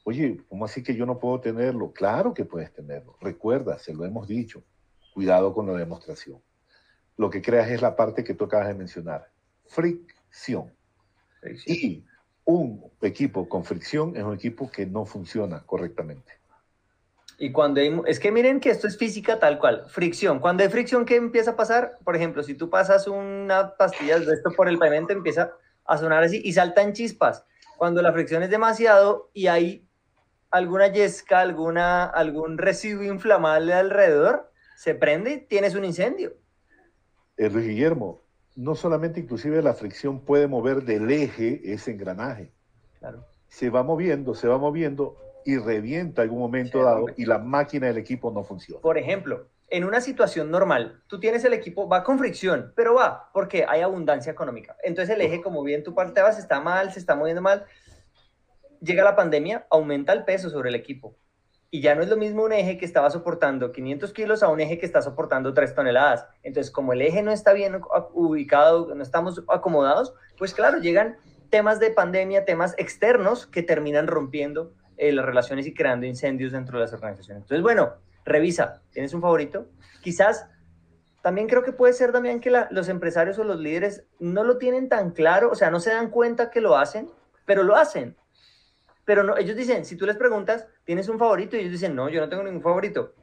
Oye, 0.05 0.39
¿cómo 0.47 0.65
así 0.65 0.83
que 0.83 0.95
yo 0.95 1.05
no 1.05 1.19
puedo 1.19 1.41
tenerlo? 1.41 1.91
Claro 1.91 2.33
que 2.33 2.45
puedes 2.45 2.71
tenerlo. 2.71 3.17
Recuerda, 3.19 3.77
se 3.77 3.93
lo 3.93 4.05
hemos 4.05 4.27
dicho. 4.27 4.63
Cuidado 5.13 5.53
con 5.53 5.67
la 5.67 5.73
demostración. 5.73 6.41
Lo 7.17 7.29
que 7.29 7.41
creas 7.41 7.69
es 7.69 7.81
la 7.81 7.95
parte 7.95 8.23
que 8.23 8.33
tú 8.33 8.45
acabas 8.45 8.67
de 8.67 8.73
mencionar. 8.73 9.29
Fricción. 9.65 10.71
Y 11.65 12.05
un 12.45 12.83
equipo 13.01 13.49
con 13.49 13.63
fricción 13.65 14.15
es 14.15 14.23
un 14.23 14.35
equipo 14.35 14.69
que 14.69 14.85
no 14.85 15.05
funciona 15.05 15.61
correctamente. 15.65 16.33
Y 17.37 17.51
cuando 17.51 17.81
hay, 17.81 18.01
es 18.05 18.19
que 18.19 18.31
miren 18.31 18.59
que 18.59 18.69
esto 18.69 18.87
es 18.87 18.97
física 18.97 19.39
tal 19.39 19.59
cual, 19.59 19.85
fricción. 19.87 20.39
Cuando 20.39 20.63
hay 20.63 20.69
fricción, 20.69 21.05
¿qué 21.05 21.15
empieza 21.17 21.51
a 21.51 21.55
pasar? 21.55 21.97
Por 22.03 22.15
ejemplo, 22.15 22.43
si 22.43 22.53
tú 22.53 22.69
pasas 22.69 23.07
una 23.07 23.75
pastilla 23.75 24.19
de 24.19 24.33
esto 24.33 24.51
por 24.55 24.69
el 24.69 24.77
pavimento, 24.77 25.11
empieza 25.11 25.51
a 25.85 25.97
sonar 25.97 26.23
así 26.23 26.41
y 26.43 26.53
saltan 26.53 26.93
chispas. 26.93 27.45
Cuando 27.77 28.01
la 28.01 28.13
fricción 28.13 28.41
es 28.43 28.49
demasiado 28.49 29.29
y 29.33 29.47
hay 29.47 29.85
alguna 30.49 30.87
yesca, 30.87 31.41
alguna, 31.41 32.05
algún 32.05 32.57
residuo 32.57 33.03
inflamable 33.03 33.73
alrededor, 33.73 34.51
se 34.77 34.95
prende 34.95 35.33
y 35.33 35.41
tienes 35.41 35.75
un 35.75 35.83
incendio. 35.83 36.33
El 37.35 37.47
eh, 37.47 37.49
Luis 37.49 37.67
Guillermo, 37.67 38.21
no 38.55 38.75
solamente 38.75 39.19
inclusive 39.19 39.61
la 39.61 39.73
fricción 39.73 40.21
puede 40.21 40.47
mover 40.47 40.83
del 40.83 41.11
eje 41.11 41.61
ese 41.73 41.91
engranaje. 41.91 42.53
Claro. 42.99 43.25
Se 43.49 43.69
va 43.69 43.83
moviendo, 43.83 44.33
se 44.33 44.47
va 44.47 44.57
moviendo 44.57 45.17
y 45.45 45.57
revienta 45.57 46.23
en 46.23 46.29
algún 46.29 46.39
momento 46.39 46.83
dado 46.83 47.05
y 47.15 47.25
la 47.25 47.37
máquina 47.37 47.87
del 47.87 47.97
equipo 47.97 48.31
no 48.31 48.43
funciona. 48.43 48.81
Por 48.81 48.97
ejemplo, 48.97 49.47
en 49.69 49.83
una 49.83 50.01
situación 50.01 50.51
normal, 50.51 51.01
tú 51.07 51.19
tienes 51.19 51.45
el 51.45 51.53
equipo, 51.53 51.87
va 51.87 52.03
con 52.03 52.19
fricción, 52.19 52.73
pero 52.75 52.95
va 52.95 53.29
porque 53.33 53.65
hay 53.67 53.81
abundancia 53.81 54.31
económica. 54.31 54.75
Entonces 54.83 55.15
el 55.15 55.21
eje, 55.21 55.41
como 55.41 55.63
bien 55.63 55.83
tú 55.83 55.93
parteabas, 55.93 56.39
está 56.39 56.59
mal, 56.59 56.91
se 56.91 56.99
está 56.99 57.15
moviendo 57.15 57.41
mal. 57.41 57.65
Llega 58.81 59.03
la 59.03 59.15
pandemia, 59.15 59.65
aumenta 59.69 60.13
el 60.13 60.25
peso 60.25 60.49
sobre 60.49 60.69
el 60.69 60.75
equipo. 60.75 61.15
Y 61.71 61.81
ya 61.81 61.93
no 61.93 62.01
es 62.01 62.09
lo 62.09 62.17
mismo 62.17 62.43
un 62.43 62.53
eje 62.53 62.77
que 62.77 62.85
estaba 62.85 63.09
soportando 63.09 63.71
500 63.71 64.13
kilos 64.13 64.43
a 64.43 64.47
un 64.49 64.61
eje 64.61 64.77
que 64.77 64.85
está 64.85 65.01
soportando 65.01 65.53
3 65.53 65.75
toneladas. 65.75 66.25
Entonces, 66.41 66.71
como 66.71 66.93
el 66.93 67.01
eje 67.01 67.21
no 67.21 67.31
está 67.31 67.53
bien 67.53 67.81
ubicado, 68.13 68.93
no 68.95 69.03
estamos 69.03 69.43
acomodados, 69.49 70.13
pues 70.37 70.53
claro, 70.53 70.79
llegan 70.79 71.17
temas 71.49 71.79
de 71.79 71.89
pandemia, 71.89 72.45
temas 72.45 72.75
externos 72.77 73.45
que 73.45 73.61
terminan 73.61 74.07
rompiendo 74.07 74.73
eh, 74.97 75.11
las 75.11 75.25
relaciones 75.25 75.67
y 75.67 75.73
creando 75.73 76.05
incendios 76.05 76.51
dentro 76.51 76.77
de 76.77 76.85
las 76.85 76.93
organizaciones. 76.93 77.43
Entonces, 77.43 77.61
bueno, 77.61 77.95
revisa, 78.23 78.81
¿tienes 78.91 79.13
un 79.13 79.21
favorito? 79.21 79.67
Quizás 80.01 80.47
también 81.21 81.47
creo 81.47 81.63
que 81.63 81.71
puede 81.71 81.93
ser 81.93 82.11
también 82.11 82.39
que 82.39 82.51
los 82.69 82.87
empresarios 82.87 83.39
o 83.39 83.43
los 83.43 83.59
líderes 83.59 84.03
no 84.19 84.43
lo 84.43 84.57
tienen 84.57 84.89
tan 84.89 85.11
claro, 85.11 85.49
o 85.49 85.55
sea, 85.55 85.71
no 85.71 85.79
se 85.79 85.91
dan 85.91 86.09
cuenta 86.09 86.51
que 86.51 86.61
lo 86.61 86.77
hacen, 86.77 87.09
pero 87.45 87.63
lo 87.63 87.75
hacen. 87.75 88.15
Pero 89.05 89.23
no, 89.23 89.37
ellos 89.37 89.55
dicen, 89.55 89.85
si 89.85 89.95
tú 89.95 90.05
les 90.05 90.17
preguntas, 90.17 90.67
¿tienes 90.83 91.09
un 91.09 91.19
favorito? 91.19 91.55
Y 91.55 91.61
ellos 91.61 91.71
dicen, 91.71 91.95
no, 91.95 92.09
yo 92.09 92.21
no 92.21 92.29
tengo 92.29 92.43
ningún 92.43 92.61
favorito. 92.61 93.13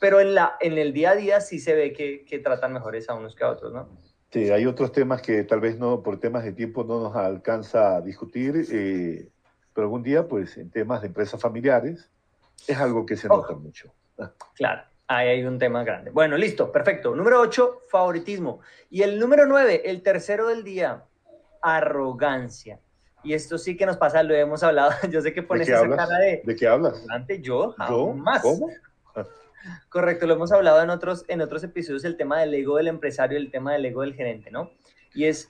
Pero 0.00 0.20
en, 0.20 0.34
la, 0.34 0.56
en 0.60 0.76
el 0.78 0.92
día 0.92 1.10
a 1.10 1.14
día 1.14 1.40
sí 1.40 1.58
se 1.58 1.74
ve 1.74 1.92
que, 1.92 2.24
que 2.24 2.38
tratan 2.38 2.72
mejores 2.72 3.08
a 3.08 3.14
unos 3.14 3.34
que 3.34 3.44
a 3.44 3.50
otros, 3.50 3.72
¿no? 3.72 3.88
Sí, 4.30 4.50
hay 4.50 4.64
otros 4.64 4.92
temas 4.92 5.20
que 5.20 5.44
tal 5.44 5.60
vez 5.60 5.78
no, 5.78 6.02
por 6.02 6.18
temas 6.18 6.44
de 6.44 6.52
tiempo 6.52 6.84
no 6.84 7.00
nos 7.00 7.14
alcanza 7.14 7.96
a 7.96 8.00
discutir. 8.00 8.64
Eh, 8.72 9.28
pero 9.74 9.86
algún 9.86 10.02
día, 10.02 10.28
pues 10.28 10.56
en 10.56 10.70
temas 10.70 11.00
de 11.00 11.08
empresas 11.08 11.40
familiares, 11.40 12.10
es 12.66 12.76
algo 12.78 13.06
que 13.06 13.16
se 13.16 13.28
nota 13.28 13.54
mucho. 13.54 13.92
Claro, 14.54 14.82
ahí 15.08 15.28
hay 15.28 15.44
un 15.44 15.58
tema 15.58 15.82
grande. 15.82 16.10
Bueno, 16.10 16.36
listo, 16.36 16.70
perfecto. 16.70 17.16
Número 17.16 17.40
8, 17.40 17.82
favoritismo. 17.88 18.60
Y 18.88 19.02
el 19.02 19.18
número 19.18 19.46
9, 19.46 19.82
el 19.86 20.02
tercero 20.02 20.46
del 20.46 20.62
día, 20.62 21.02
arrogancia. 21.60 22.78
Y 23.24 23.34
esto 23.34 23.58
sí 23.58 23.76
que 23.76 23.86
nos 23.86 23.96
pasa, 23.96 24.22
lo 24.22 24.34
hemos 24.34 24.62
hablado. 24.62 24.92
Yo 25.10 25.20
sé 25.22 25.32
que 25.32 25.42
pones 25.42 25.68
esa 25.68 25.88
cara 25.88 26.18
de. 26.18 26.42
¿De 26.44 26.54
qué 26.54 26.68
hablas? 26.68 27.04
Yo, 27.40 27.74
¿Yo? 27.88 28.12
más. 28.12 28.42
¿Cómo? 28.42 28.68
Correcto, 29.88 30.26
lo 30.26 30.34
hemos 30.34 30.52
hablado 30.52 30.82
en 30.82 30.90
otros, 30.90 31.24
en 31.28 31.40
otros 31.40 31.62
episodios, 31.62 32.04
el 32.04 32.16
tema 32.16 32.40
del 32.40 32.54
ego 32.54 32.76
del 32.76 32.88
empresario, 32.88 33.38
el 33.38 33.50
tema 33.50 33.72
del 33.72 33.86
ego 33.86 34.02
del 34.02 34.14
gerente, 34.14 34.50
¿no? 34.50 34.70
Y 35.14 35.26
es 35.26 35.48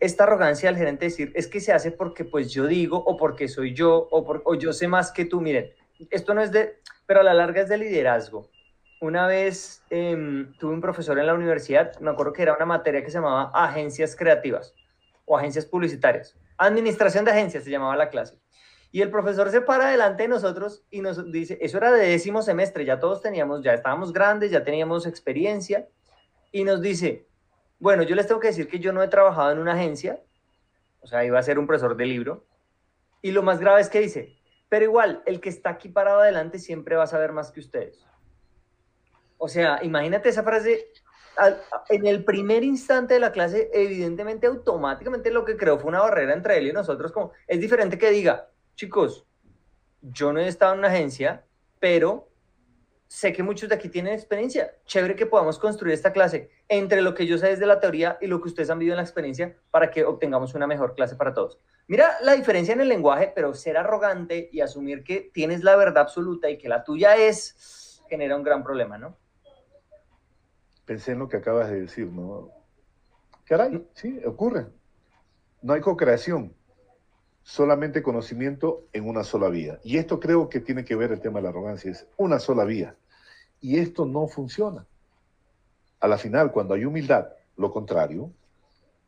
esta 0.00 0.24
arrogancia 0.24 0.68
del 0.68 0.78
gerente 0.78 1.04
decir, 1.04 1.30
es 1.34 1.46
que 1.46 1.60
se 1.60 1.72
hace 1.72 1.92
porque 1.92 2.24
pues 2.24 2.50
yo 2.50 2.66
digo, 2.66 2.96
o 2.98 3.16
porque 3.16 3.48
soy 3.48 3.74
yo, 3.74 4.08
o, 4.10 4.24
por, 4.24 4.42
o 4.46 4.54
yo 4.54 4.72
sé 4.72 4.88
más 4.88 5.12
que 5.12 5.26
tú. 5.26 5.40
Miren, 5.40 5.70
esto 6.10 6.34
no 6.34 6.40
es 6.40 6.50
de, 6.50 6.80
pero 7.06 7.20
a 7.20 7.22
la 7.22 7.34
larga 7.34 7.60
es 7.60 7.68
de 7.68 7.78
liderazgo. 7.78 8.48
Una 9.00 9.26
vez 9.26 9.82
em, 9.90 10.52
tuve 10.58 10.72
un 10.72 10.80
profesor 10.80 11.18
en 11.18 11.26
la 11.26 11.34
universidad, 11.34 11.98
me 12.00 12.10
acuerdo 12.10 12.32
que 12.32 12.42
era 12.42 12.54
una 12.54 12.66
materia 12.66 13.02
que 13.02 13.10
se 13.10 13.18
llamaba 13.18 13.50
agencias 13.54 14.16
creativas 14.16 14.74
o 15.24 15.36
agencias 15.36 15.66
publicitarias. 15.66 16.36
Administración 16.56 17.24
de 17.24 17.30
agencias 17.30 17.64
se 17.64 17.70
llamaba 17.70 17.96
la 17.96 18.10
clase. 18.10 18.38
Y 18.92 19.02
el 19.02 19.10
profesor 19.10 19.50
se 19.50 19.60
para 19.60 19.90
delante 19.90 20.24
de 20.24 20.28
nosotros 20.28 20.84
y 20.90 21.00
nos 21.00 21.30
dice, 21.30 21.58
eso 21.60 21.78
era 21.78 21.92
de 21.92 22.08
décimo 22.08 22.42
semestre, 22.42 22.84
ya 22.84 22.98
todos 22.98 23.22
teníamos, 23.22 23.62
ya 23.62 23.72
estábamos 23.72 24.12
grandes, 24.12 24.50
ya 24.50 24.64
teníamos 24.64 25.06
experiencia, 25.06 25.86
y 26.52 26.64
nos 26.64 26.82
dice, 26.82 27.28
bueno, 27.80 28.02
yo 28.02 28.14
les 28.14 28.26
tengo 28.26 28.40
que 28.40 28.48
decir 28.48 28.68
que 28.68 28.78
yo 28.78 28.92
no 28.92 29.02
he 29.02 29.08
trabajado 29.08 29.50
en 29.50 29.58
una 29.58 29.72
agencia, 29.72 30.22
o 31.00 31.06
sea, 31.06 31.24
iba 31.24 31.38
a 31.38 31.42
ser 31.42 31.58
un 31.58 31.66
profesor 31.66 31.96
de 31.96 32.06
libro, 32.06 32.46
y 33.22 33.32
lo 33.32 33.42
más 33.42 33.58
grave 33.58 33.80
es 33.80 33.88
que 33.88 34.00
dice, 34.00 34.38
pero 34.68 34.84
igual, 34.84 35.22
el 35.26 35.40
que 35.40 35.48
está 35.48 35.70
aquí 35.70 35.88
parado 35.88 36.20
adelante 36.20 36.58
siempre 36.58 36.96
va 36.96 37.04
a 37.04 37.08
saber 37.08 37.32
más 37.32 37.50
que 37.50 37.60
ustedes. 37.60 38.06
O 39.38 39.48
sea, 39.48 39.80
imagínate 39.82 40.28
esa 40.28 40.42
frase 40.42 40.92
en 41.88 42.06
el 42.06 42.24
primer 42.24 42.62
instante 42.62 43.14
de 43.14 43.20
la 43.20 43.32
clase, 43.32 43.70
evidentemente, 43.72 44.46
automáticamente 44.46 45.30
lo 45.30 45.44
que 45.44 45.56
creó 45.56 45.78
fue 45.78 45.88
una 45.88 46.00
barrera 46.00 46.34
entre 46.34 46.58
él 46.58 46.68
y 46.68 46.72
nosotros. 46.72 47.12
Como, 47.12 47.32
es 47.46 47.60
diferente 47.60 47.98
que 47.98 48.10
diga, 48.10 48.50
chicos, 48.76 49.26
yo 50.02 50.32
no 50.32 50.40
he 50.40 50.48
estado 50.48 50.74
en 50.74 50.80
una 50.80 50.88
agencia, 50.88 51.44
pero 51.78 52.29
sé 53.10 53.32
que 53.32 53.42
muchos 53.42 53.68
de 53.68 53.74
aquí 53.74 53.88
tienen 53.88 54.14
experiencia. 54.14 54.72
Chévere 54.86 55.16
que 55.16 55.26
podamos 55.26 55.58
construir 55.58 55.92
esta 55.92 56.12
clase 56.12 56.48
entre 56.68 57.02
lo 57.02 57.14
que 57.14 57.26
yo 57.26 57.38
sé 57.38 57.48
desde 57.48 57.66
la 57.66 57.80
teoría 57.80 58.16
y 58.20 58.28
lo 58.28 58.40
que 58.40 58.48
ustedes 58.48 58.70
han 58.70 58.78
vivido 58.78 58.94
en 58.94 58.98
la 58.98 59.02
experiencia 59.02 59.56
para 59.70 59.90
que 59.90 60.04
obtengamos 60.04 60.54
una 60.54 60.66
mejor 60.66 60.94
clase 60.94 61.16
para 61.16 61.34
todos. 61.34 61.58
Mira 61.88 62.18
la 62.22 62.36
diferencia 62.36 62.72
en 62.72 62.80
el 62.80 62.88
lenguaje, 62.88 63.32
pero 63.34 63.52
ser 63.52 63.76
arrogante 63.76 64.48
y 64.52 64.60
asumir 64.60 65.02
que 65.02 65.30
tienes 65.34 65.64
la 65.64 65.74
verdad 65.74 66.04
absoluta 66.04 66.48
y 66.48 66.56
que 66.56 66.68
la 66.68 66.84
tuya 66.84 67.16
es, 67.16 68.00
genera 68.08 68.36
un 68.36 68.44
gran 68.44 68.62
problema, 68.62 68.96
¿no? 68.96 69.16
pensé 70.90 71.12
en 71.12 71.20
lo 71.20 71.28
que 71.28 71.36
acabas 71.36 71.70
de 71.70 71.82
decir, 71.82 72.08
¿no? 72.08 72.50
Caray, 73.44 73.86
sí, 73.94 74.20
ocurre. 74.26 74.66
No 75.62 75.72
hay 75.72 75.80
co-creación, 75.80 76.52
solamente 77.44 78.02
conocimiento 78.02 78.88
en 78.92 79.08
una 79.08 79.22
sola 79.22 79.48
vía. 79.50 79.78
Y 79.84 79.98
esto 79.98 80.18
creo 80.18 80.48
que 80.48 80.58
tiene 80.58 80.84
que 80.84 80.96
ver 80.96 81.12
el 81.12 81.20
tema 81.20 81.38
de 81.38 81.44
la 81.44 81.50
arrogancia, 81.50 81.92
es 81.92 82.08
una 82.16 82.40
sola 82.40 82.64
vía. 82.64 82.96
Y 83.60 83.78
esto 83.78 84.06
no 84.06 84.26
funciona. 84.26 84.86
A 86.00 86.08
la 86.08 86.18
final, 86.18 86.50
cuando 86.50 86.74
hay 86.74 86.84
humildad, 86.84 87.28
lo 87.56 87.70
contrario, 87.70 88.32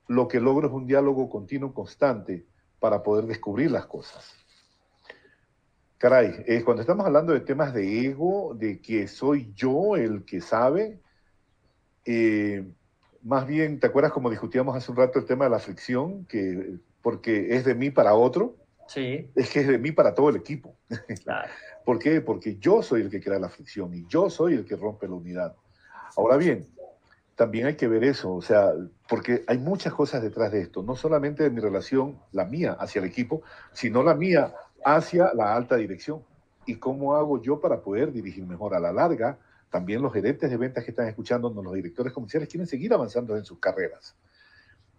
lo 0.09 0.29
que 0.29 0.41
logro 0.41 0.69
es 0.69 0.75
un 0.75 0.87
diálogo 0.87 1.31
continuo, 1.31 1.73
constante, 1.73 2.45
para 2.79 3.03
poder 3.03 3.27
descubrir 3.27 3.71
las 3.71 3.87
cosas. 3.87 4.35
Caray, 5.97 6.45
eh, 6.47 6.63
cuando 6.65 6.83
estamos 6.83 7.07
hablando 7.07 7.33
de 7.33 7.41
temas 7.41 7.73
de 7.73 8.07
ego, 8.07 8.55
de 8.55 8.81
que 8.81 9.07
soy 9.07 9.53
yo 9.55 9.97
el 9.97 10.25
que 10.25 10.41
sabe, 10.41 11.01
eh, 12.05 12.67
más 13.23 13.47
bien, 13.47 13.79
¿te 13.79 13.87
acuerdas 13.87 14.13
como 14.13 14.29
discutíamos 14.29 14.77
hace 14.77 14.91
un 14.91 14.97
rato 14.97 15.19
el 15.19 15.27
tema 15.27 15.45
de 15.45 15.51
la 15.53 15.61
fricción? 15.61 16.25
Que, 16.27 16.77
porque 17.01 17.55
es 17.55 17.65
de 17.65 17.75
mí 17.75 17.91
para 17.91 18.15
otro. 18.15 18.57
Sí. 18.87 19.31
Es 19.35 19.51
que 19.51 19.61
es 19.61 19.69
de 19.69 19.79
mí 19.79 19.93
para 19.93 20.15
todo 20.15 20.31
el 20.31 20.37
equipo. 20.37 20.77
Claro. 21.25 21.49
¿Por 21.85 21.99
qué? 21.99 22.21
Porque 22.21 22.57
yo 22.59 22.83
soy 22.83 23.03
el 23.03 23.11
que 23.11 23.21
crea 23.21 23.39
la 23.39 23.49
fricción 23.49 23.93
y 23.95 24.07
yo 24.07 24.31
soy 24.31 24.55
el 24.55 24.65
que 24.65 24.77
rompe 24.77 25.09
la 25.09 25.15
unidad. 25.15 25.57
Ahora 26.17 26.37
bien, 26.37 26.69
también 27.35 27.67
hay 27.67 27.75
que 27.75 27.89
ver 27.89 28.05
eso, 28.05 28.33
o 28.35 28.43
sea, 28.43 28.73
porque 29.09 29.43
hay 29.47 29.59
muchas 29.59 29.93
cosas 29.95 30.23
detrás 30.23 30.53
de 30.53 30.61
esto, 30.61 30.83
no 30.83 30.95
solamente 30.95 31.43
de 31.43 31.51
mi 31.51 31.61
relación, 31.61 32.19
la 32.31 32.45
mía 32.45 32.77
hacia 32.79 33.01
el 33.01 33.07
equipo, 33.07 33.43
sino 33.73 34.03
la 34.03 34.15
mía 34.15 34.55
hacia 34.85 35.33
la 35.35 35.55
alta 35.55 35.77
dirección. 35.77 36.23
¿Y 36.67 36.77
cómo 36.77 37.17
hago 37.17 37.43
yo 37.43 37.61
para 37.61 37.81
poder 37.81 38.13
dirigir 38.13 38.47
mejor 38.47 38.75
a 38.75 38.81
la 38.81 38.93
larga? 38.93 39.39
También 39.71 40.03
los 40.03 40.13
gerentes 40.13 40.51
de 40.51 40.57
ventas 40.57 40.85
que 40.85 40.91
están 40.91 41.09
escuchando, 41.09 41.51
los 41.51 41.73
directores 41.73 42.13
comerciales 42.13 42.49
quieren 42.49 42.67
seguir 42.67 42.93
avanzando 42.93 43.37
en 43.37 43.45
sus 43.45 43.59
carreras. 43.59 44.15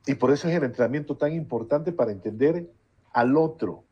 Y 0.06 0.16
por 0.16 0.32
eso 0.32 0.50
es 0.50 0.56
el 0.56 0.64
entrenamiento 0.64 1.16
tan 1.16 1.32
importante 1.32 1.94
para 1.94 2.12
entender 2.12 2.68
al 3.14 3.38
otro. 3.38 3.86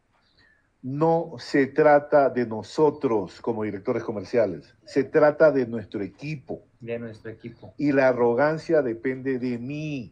No 0.81 1.33
se 1.37 1.67
trata 1.67 2.29
de 2.29 2.45
nosotros 2.45 3.39
como 3.39 3.63
directores 3.63 4.03
comerciales, 4.03 4.75
se 4.83 5.03
trata 5.03 5.51
de 5.51 5.67
nuestro 5.67 6.01
equipo. 6.01 6.63
De 6.79 6.97
nuestro 6.97 7.31
equipo. 7.31 7.73
Y 7.77 7.91
la 7.91 8.07
arrogancia 8.07 8.81
depende 8.81 9.37
de 9.37 9.59
mí. 9.59 10.11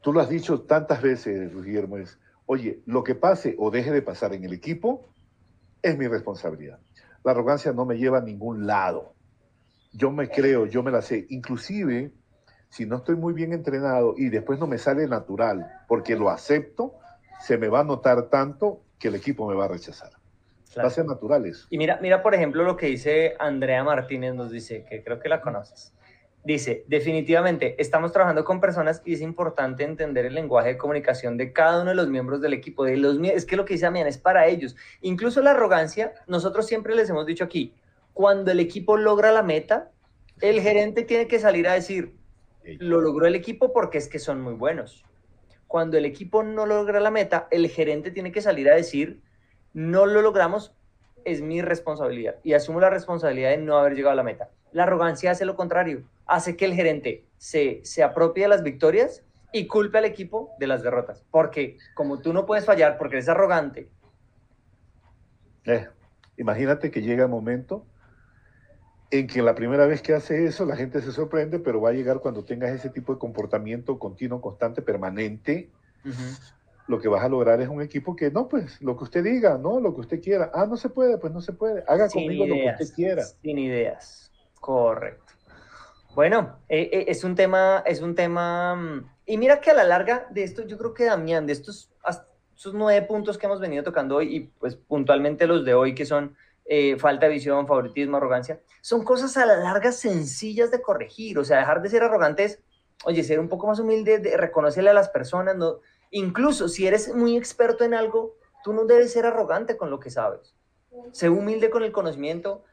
Tú 0.00 0.12
lo 0.12 0.20
has 0.20 0.30
dicho 0.30 0.62
tantas 0.62 1.02
veces, 1.02 1.52
Guillermo, 1.54 1.98
es, 1.98 2.18
oye, 2.46 2.80
lo 2.86 3.02
que 3.02 3.14
pase 3.14 3.56
o 3.58 3.70
deje 3.70 3.90
de 3.90 4.02
pasar 4.02 4.32
en 4.32 4.44
el 4.44 4.52
equipo 4.52 5.12
es 5.82 5.98
mi 5.98 6.06
responsabilidad 6.06 6.78
la 7.22 7.32
arrogancia 7.32 7.72
no 7.72 7.84
me 7.84 7.98
lleva 7.98 8.18
a 8.18 8.22
ningún 8.22 8.66
lado. 8.66 9.14
Yo 9.92 10.10
me 10.10 10.28
creo, 10.28 10.66
yo 10.66 10.82
me 10.82 10.90
la 10.90 11.02
sé. 11.02 11.26
Inclusive, 11.30 12.12
si 12.70 12.86
no 12.86 12.96
estoy 12.96 13.16
muy 13.16 13.34
bien 13.34 13.52
entrenado 13.52 14.14
y 14.16 14.30
después 14.30 14.58
no 14.58 14.66
me 14.66 14.78
sale 14.78 15.06
natural, 15.06 15.70
porque 15.88 16.16
lo 16.16 16.30
acepto, 16.30 16.94
se 17.40 17.58
me 17.58 17.68
va 17.68 17.80
a 17.80 17.84
notar 17.84 18.28
tanto 18.28 18.80
que 18.98 19.08
el 19.08 19.16
equipo 19.16 19.48
me 19.48 19.54
va 19.54 19.64
a 19.66 19.68
rechazar. 19.68 20.12
Va 20.78 20.84
a 20.84 20.90
ser 20.90 21.04
natural 21.04 21.46
eso. 21.46 21.66
Y 21.70 21.78
mira, 21.78 21.98
mira, 22.00 22.22
por 22.22 22.32
ejemplo, 22.32 22.62
lo 22.62 22.76
que 22.76 22.86
dice 22.86 23.34
Andrea 23.40 23.82
Martínez, 23.82 24.34
nos 24.34 24.52
dice, 24.52 24.84
que 24.88 25.02
creo 25.02 25.18
que 25.18 25.28
la 25.28 25.40
conoces. 25.40 25.92
Dice, 26.44 26.84
definitivamente, 26.86 27.74
estamos 27.78 28.12
trabajando 28.12 28.44
con 28.44 28.60
personas 28.60 29.02
y 29.04 29.14
es 29.14 29.20
importante 29.20 29.82
entender 29.82 30.26
el 30.26 30.34
lenguaje 30.34 30.68
de 30.68 30.78
comunicación 30.78 31.36
de 31.36 31.52
cada 31.52 31.82
uno 31.82 31.90
de 31.90 31.96
los 31.96 32.08
miembros 32.08 32.40
del 32.40 32.52
equipo. 32.52 32.84
De 32.84 32.96
los, 32.96 33.18
es 33.20 33.44
que 33.46 33.56
lo 33.56 33.64
que 33.64 33.74
dice 33.74 33.86
Damián 33.86 34.06
es 34.06 34.16
para 34.16 34.46
ellos. 34.46 34.76
Incluso 35.00 35.42
la 35.42 35.50
arrogancia, 35.50 36.14
nosotros 36.28 36.66
siempre 36.66 36.94
les 36.94 37.10
hemos 37.10 37.26
dicho 37.26 37.42
aquí, 37.42 37.74
cuando 38.12 38.52
el 38.52 38.60
equipo 38.60 38.96
logra 38.96 39.32
la 39.32 39.42
meta, 39.42 39.90
el 40.40 40.60
gerente 40.60 41.02
tiene 41.02 41.26
que 41.26 41.40
salir 41.40 41.66
a 41.66 41.74
decir, 41.74 42.19
lo 42.64 43.00
logró 43.00 43.26
el 43.26 43.34
equipo 43.34 43.72
porque 43.72 43.98
es 43.98 44.08
que 44.08 44.18
son 44.18 44.40
muy 44.40 44.54
buenos. 44.54 45.04
Cuando 45.66 45.96
el 45.96 46.04
equipo 46.04 46.42
no 46.42 46.66
logra 46.66 47.00
la 47.00 47.10
meta, 47.10 47.46
el 47.50 47.68
gerente 47.68 48.10
tiene 48.10 48.32
que 48.32 48.42
salir 48.42 48.68
a 48.70 48.74
decir, 48.74 49.20
no 49.72 50.06
lo 50.06 50.20
logramos, 50.22 50.74
es 51.24 51.42
mi 51.42 51.62
responsabilidad 51.62 52.36
y 52.42 52.54
asumo 52.54 52.80
la 52.80 52.90
responsabilidad 52.90 53.50
de 53.50 53.58
no 53.58 53.76
haber 53.76 53.94
llegado 53.94 54.12
a 54.12 54.16
la 54.16 54.22
meta. 54.22 54.50
La 54.72 54.84
arrogancia 54.84 55.30
hace 55.30 55.44
lo 55.44 55.56
contrario, 55.56 56.04
hace 56.26 56.56
que 56.56 56.64
el 56.64 56.74
gerente 56.74 57.24
se, 57.38 57.80
se 57.84 58.02
apropie 58.02 58.44
de 58.44 58.48
las 58.48 58.62
victorias 58.62 59.22
y 59.52 59.66
culpe 59.66 59.98
al 59.98 60.04
equipo 60.04 60.52
de 60.58 60.66
las 60.66 60.82
derrotas. 60.82 61.24
Porque 61.30 61.78
como 61.94 62.20
tú 62.20 62.32
no 62.32 62.46
puedes 62.46 62.64
fallar 62.64 62.98
porque 62.98 63.16
eres 63.16 63.28
arrogante. 63.28 63.88
Eh, 65.64 65.88
imagínate 66.36 66.90
que 66.90 67.02
llega 67.02 67.24
el 67.24 67.30
momento 67.30 67.84
en 69.10 69.26
que 69.26 69.42
la 69.42 69.54
primera 69.54 69.86
vez 69.86 70.02
que 70.02 70.14
hace 70.14 70.44
eso 70.44 70.64
la 70.64 70.76
gente 70.76 71.00
se 71.02 71.12
sorprende, 71.12 71.58
pero 71.58 71.80
va 71.80 71.90
a 71.90 71.92
llegar 71.92 72.20
cuando 72.20 72.44
tengas 72.44 72.70
ese 72.70 72.90
tipo 72.90 73.12
de 73.12 73.18
comportamiento 73.18 73.98
continuo, 73.98 74.40
constante, 74.40 74.82
permanente. 74.82 75.70
Lo 76.86 77.00
que 77.00 77.08
vas 77.08 77.22
a 77.24 77.28
lograr 77.28 77.60
es 77.60 77.68
un 77.68 77.82
equipo 77.82 78.16
que 78.16 78.30
no, 78.30 78.48
pues 78.48 78.80
lo 78.80 78.96
que 78.96 79.04
usted 79.04 79.22
diga, 79.22 79.58
no, 79.58 79.80
lo 79.80 79.94
que 79.94 80.00
usted 80.00 80.20
quiera. 80.20 80.50
Ah, 80.54 80.66
no 80.66 80.76
se 80.76 80.88
puede, 80.88 81.18
pues 81.18 81.32
no 81.32 81.40
se 81.40 81.52
puede. 81.52 81.84
Haga 81.86 82.08
conmigo 82.08 82.46
lo 82.46 82.54
que 82.54 82.70
usted 82.82 82.94
quiera. 82.94 83.22
Sin 83.22 83.58
ideas. 83.58 84.32
Correcto. 84.60 85.32
Bueno, 86.14 86.58
eh, 86.68 86.88
eh, 86.92 87.04
es 87.08 87.22
un 87.22 87.34
tema, 87.34 87.82
es 87.86 88.00
un 88.00 88.14
tema, 88.14 88.74
mm, 88.74 89.10
y 89.26 89.38
mira 89.38 89.60
que 89.60 89.70
a 89.70 89.74
la 89.74 89.84
larga 89.84 90.26
de 90.30 90.42
esto, 90.42 90.66
yo 90.66 90.76
creo 90.76 90.92
que 90.92 91.04
Damián, 91.04 91.46
de 91.46 91.52
estos, 91.52 91.92
estos 92.56 92.74
nueve 92.74 93.06
puntos 93.06 93.38
que 93.38 93.46
hemos 93.46 93.60
venido 93.60 93.84
tocando 93.84 94.16
hoy, 94.16 94.36
y 94.36 94.40
pues 94.40 94.74
puntualmente 94.74 95.46
los 95.46 95.64
de 95.64 95.74
hoy, 95.74 95.94
que 95.94 96.04
son 96.04 96.36
eh, 96.64 96.96
falta 96.98 97.26
de 97.26 97.32
visión, 97.32 97.66
favoritismo, 97.66 98.16
arrogancia, 98.16 98.60
son 98.80 99.04
cosas 99.04 99.36
a 99.36 99.46
la 99.46 99.56
larga 99.56 99.92
sencillas 99.92 100.70
de 100.70 100.80
corregir, 100.80 101.38
o 101.38 101.44
sea, 101.44 101.58
dejar 101.58 101.82
de 101.82 101.88
ser 101.88 102.02
arrogantes, 102.02 102.60
oye, 103.04 103.22
ser 103.24 103.40
un 103.40 103.48
poco 103.48 103.66
más 103.66 103.78
humilde, 103.78 104.18
de 104.18 104.36
reconocerle 104.36 104.90
a 104.90 104.94
las 104.94 105.08
personas, 105.08 105.56
no, 105.56 105.80
incluso 106.10 106.68
si 106.68 106.86
eres 106.86 107.14
muy 107.14 107.36
experto 107.36 107.84
en 107.84 107.94
algo, 107.94 108.36
tú 108.62 108.72
no 108.72 108.84
debes 108.84 109.12
ser 109.12 109.26
arrogante 109.26 109.76
con 109.76 109.90
lo 109.90 110.00
que 110.00 110.10
sabes. 110.10 110.54
Sé 111.12 111.28
humilde 111.28 111.70
con 111.70 111.82
el 111.82 111.92
conocimiento, 111.92 112.64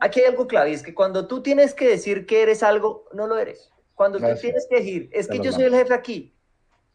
aquí 0.00 0.20
hay 0.20 0.26
algo 0.26 0.46
clave, 0.46 0.72
es 0.72 0.82
que 0.82 0.94
cuando 0.94 1.26
tú 1.26 1.42
tienes 1.42 1.74
que 1.74 1.88
decir 1.88 2.26
que 2.26 2.42
eres 2.42 2.62
algo, 2.62 3.06
no 3.12 3.26
lo 3.26 3.38
eres. 3.38 3.72
Cuando 3.94 4.18
tú 4.18 4.26
tienes 4.40 4.66
que 4.68 4.76
decir, 4.76 5.10
es 5.12 5.26
que 5.26 5.40
yo 5.40 5.50
soy 5.50 5.64
el 5.64 5.74
jefe 5.74 5.92
aquí, 5.92 6.37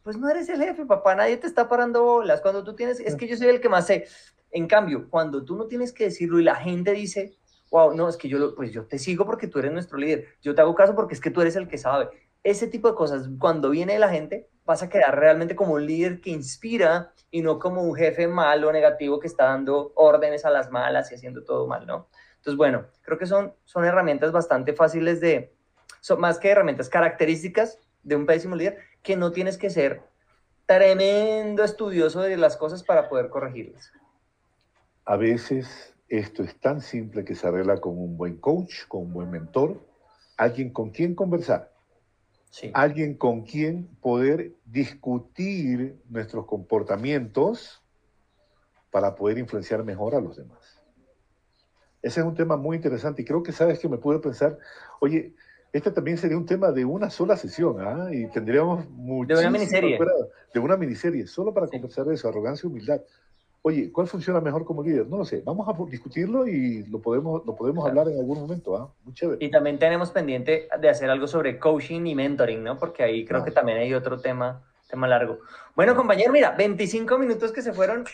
pues 0.04 0.18
no 0.18 0.30
eres 0.30 0.50
el 0.50 0.62
jefe, 0.62 0.86
papá, 0.86 1.16
nadie 1.16 1.38
te 1.38 1.48
está 1.48 1.68
parando 1.68 2.04
bolas. 2.04 2.42
Cuando 2.42 2.64
tú 2.64 2.76
tienes, 2.76 3.00
es 3.00 3.16
que 3.16 3.28
yo 3.28 3.38
soy 3.38 3.48
el 3.48 3.62
que 3.62 3.70
más 3.70 3.88
sé. 3.88 4.06
En 4.52 4.68
cambio, 4.68 5.10
cuando 5.10 5.44
tú 5.44 5.56
no 5.56 5.68
tienes 5.68 5.94
que 5.94 6.06
decirlo 6.06 6.40
y 6.40 6.44
la 6.44 6.56
gente 6.56 6.92
dice, 6.92 7.38
wow, 7.72 7.96
no, 7.96 8.08
es 8.08 8.18
que 8.18 8.30
yo, 8.30 8.54
pues 8.54 8.72
yo 8.72 8.86
te 8.86 9.00
sigo 9.00 9.26
porque 9.26 9.48
tú 9.48 9.60
eres 9.60 9.72
nuestro 9.72 9.98
líder, 9.98 10.28
yo 10.42 10.54
te 10.54 10.62
hago 10.62 10.76
caso 10.76 10.94
porque 10.94 11.16
es 11.16 11.22
que 11.22 11.32
tú 11.32 11.42
eres 11.42 11.56
el 11.56 11.68
que 11.68 11.78
sabe. 11.78 12.10
ese 12.44 12.68
tipo 12.68 12.90
de 12.90 12.96
cosas, 12.96 13.30
cuando 13.40 13.70
viene 13.70 13.98
la 13.98 14.10
gente, 14.10 14.50
vas 14.66 14.84
a 14.84 14.90
quedar 14.90 15.18
realmente 15.18 15.56
como 15.56 15.74
un 15.74 15.86
líder 15.86 16.22
que 16.22 16.30
inspira 16.30 17.14
y 17.32 17.42
no 17.42 17.58
como 17.58 17.82
un 17.82 17.96
jefe 17.96 18.28
malo, 18.28 18.72
negativo, 18.72 19.20
que 19.20 19.28
está 19.28 19.46
dando 19.46 19.94
órdenes 19.96 20.46
a 20.46 20.50
las 20.50 20.70
malas 20.70 21.12
y 21.12 21.16
haciendo 21.16 21.44
todo 21.44 21.66
mal, 21.66 21.88
¿no? 21.88 22.10
Entonces, 22.36 22.58
bueno, 22.58 22.86
creo 23.02 23.18
que 23.18 23.26
son, 23.26 23.54
son 23.64 23.86
herramientas 23.86 24.32
bastante 24.32 24.74
fáciles 24.74 25.22
de, 25.22 25.56
son 26.02 26.20
más 26.20 26.38
que 26.40 26.50
herramientas 26.50 26.90
características 26.90 27.80
de 28.04 28.18
un 28.18 28.26
pésimo 28.26 28.56
líder, 28.56 28.78
que 29.04 29.16
no 29.18 29.32
tienes 29.32 29.58
que 29.58 29.70
ser 29.70 30.02
tremendo 30.66 31.64
estudioso 31.64 32.22
de 32.22 32.38
las 32.38 32.58
cosas 32.58 32.84
para 32.84 33.10
poder 33.10 33.30
corregirlas. 33.30 33.92
A 35.06 35.18
veces 35.18 35.94
esto 36.08 36.42
es 36.42 36.58
tan 36.60 36.82
simple 36.82 37.26
que 37.26 37.36
se 37.36 37.48
arregla 37.48 37.80
con 37.82 37.98
un 37.98 38.18
buen 38.18 38.38
coach, 38.38 38.88
con 38.88 39.04
un 39.04 39.14
buen 39.14 39.30
mentor, 39.30 39.86
alguien 40.38 40.72
con 40.72 40.90
quien 40.90 41.16
conversar, 41.16 41.72
sí. 42.50 42.72
alguien 42.74 43.16
con 43.16 43.44
quien 43.44 43.88
poder 44.02 44.54
discutir 44.66 46.02
nuestros 46.10 46.46
comportamientos 46.46 47.84
para 48.90 49.16
poder 49.16 49.38
influenciar 49.38 49.84
mejor 49.84 50.16
a 50.16 50.22
los 50.22 50.38
demás. 50.38 50.82
Ese 52.02 52.20
es 52.20 52.26
un 52.26 52.36
tema 52.36 52.58
muy 52.58 52.78
interesante 52.78 53.22
y 53.22 53.26
creo 53.26 53.44
que 53.44 53.52
sabes 53.52 53.80
que 53.80 53.90
me 53.90 53.98
pude 53.98 54.20
pensar, 54.20 54.58
oye, 55.00 55.34
este 55.74 55.90
también 55.90 56.20
sería 56.20 56.38
un 56.38 56.46
tema 56.46 56.72
de 56.72 56.86
una 56.86 57.10
sola 57.10 57.36
sesión, 57.36 57.78
¿ah? 57.82 58.08
Y 58.12 58.28
tendríamos 58.28 58.88
mucho. 58.92 59.34
De 59.34 59.42
una 59.42 59.50
miniserie. 59.50 60.00
de 60.54 60.60
una 60.60 60.78
miniserie, 60.78 61.26
solo 61.26 61.52
para 61.52 61.66
sí. 61.66 61.72
conversar 61.72 62.06
de 62.06 62.14
eso, 62.14 62.30
arrogancia 62.30 62.68
y 62.68 62.72
humildad. 62.72 63.02
Oye, 63.64 63.92
¿cuál 63.92 64.08
funciona 64.08 64.40
mejor 64.40 64.66
como 64.66 64.84
líder? 64.84 65.08
No 65.08 65.18
lo 65.18 65.26
sé. 65.26 65.42
Vamos 65.44 65.68
a 65.68 65.90
discutirlo 65.90 66.48
y 66.48 66.86
lo 66.86 67.02
podemos, 67.02 67.44
lo 67.46 67.56
podemos 67.56 67.86
claro. 67.86 68.02
hablar 68.02 68.14
en 68.14 68.20
algún 68.20 68.42
momento. 68.42 68.78
¿ah? 68.78 68.94
Muy 69.04 69.16
chévere. 69.16 69.44
Y 69.44 69.50
también 69.50 69.80
tenemos 69.80 70.12
pendiente 70.12 70.68
de 70.80 70.90
hacer 70.90 71.10
algo 71.10 71.28
sobre 71.28 71.58
coaching 71.58 72.06
y 72.06 72.14
mentoring, 72.14 72.62
¿no? 72.62 72.78
Porque 72.78 73.02
ahí 73.02 73.26
creo 73.26 73.44
que 73.44 73.52
también 73.52 73.80
hay 73.80 73.96
otro 73.96 74.20
tema, 74.20 74.62
tema 74.88 75.08
largo. 75.08 75.40
Bueno, 75.76 75.96
compañero, 75.96 76.32
mira, 76.32 76.52
25 76.52 77.18
minutos 77.18 77.52
que 77.52 77.64
se 77.64 77.74
fueron 77.74 78.06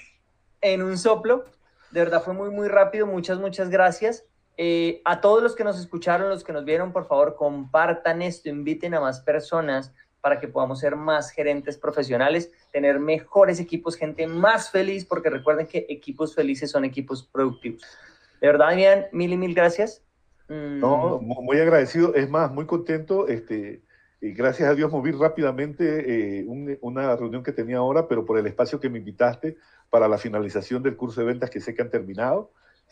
en 0.61 0.81
un 0.81 0.97
soplo. 0.97 1.43
De 1.91 1.99
verdad 1.99 2.23
fue 2.23 2.33
muy, 2.33 2.51
muy 2.51 2.69
rápido. 2.69 3.05
Muchas, 3.05 3.37
muchas 3.39 3.69
gracias. 3.69 4.28
Eh, 4.61 5.01
a 5.05 5.21
todos 5.21 5.41
los 5.41 5.55
que 5.55 5.63
nos 5.63 5.79
escucharon, 5.79 6.27
los 6.27 6.43
que 6.43 6.51
nos 6.51 6.65
vieron, 6.65 6.91
por 6.91 7.07
favor, 7.07 7.37
compartan 7.37 8.21
esto, 8.21 8.49
inviten 8.49 8.93
a 8.93 8.99
más 8.99 9.21
personas 9.21 9.93
para 10.19 10.41
que 10.41 10.49
podamos 10.49 10.81
ser 10.81 10.97
más 10.97 11.31
gerentes 11.31 11.77
profesionales, 11.77 12.51
tener 12.73 12.99
mejores 12.99 13.61
equipos, 13.61 13.95
gente 13.95 14.27
más 14.27 14.69
feliz, 14.69 15.05
porque 15.05 15.29
recuerden 15.29 15.65
que 15.65 15.85
equipos 15.87 16.35
felices 16.35 16.69
son 16.69 16.83
equipos 16.83 17.23
productivos. 17.23 17.83
De 18.41 18.47
verdad, 18.47 18.67
Damián, 18.67 19.05
mil 19.13 19.31
y 19.31 19.37
mil 19.37 19.55
gracias. 19.55 20.03
Mm. 20.49 20.81
No, 20.81 21.19
muy 21.21 21.57
agradecido, 21.57 22.13
es 22.13 22.29
más, 22.29 22.51
muy 22.51 22.65
contento. 22.65 23.29
Este, 23.29 23.81
y 24.19 24.33
gracias 24.33 24.67
a 24.67 24.75
Dios 24.75 24.91
moví 24.91 25.11
rápidamente 25.11 26.39
eh, 26.39 26.43
un, 26.45 26.77
una 26.81 27.15
reunión 27.15 27.43
que 27.43 27.53
tenía 27.53 27.77
ahora, 27.77 28.09
pero 28.09 28.25
por 28.25 28.37
el 28.37 28.45
espacio 28.45 28.81
que 28.81 28.89
me 28.89 28.97
invitaste 28.97 29.55
para 29.89 30.09
la 30.09 30.17
finalización 30.17 30.83
del 30.83 30.97
curso 30.97 31.21
de 31.21 31.27
ventas 31.27 31.49
que 31.49 31.61
sé 31.61 31.73
que 31.73 31.81
han 31.81 31.89
terminado 31.89 32.51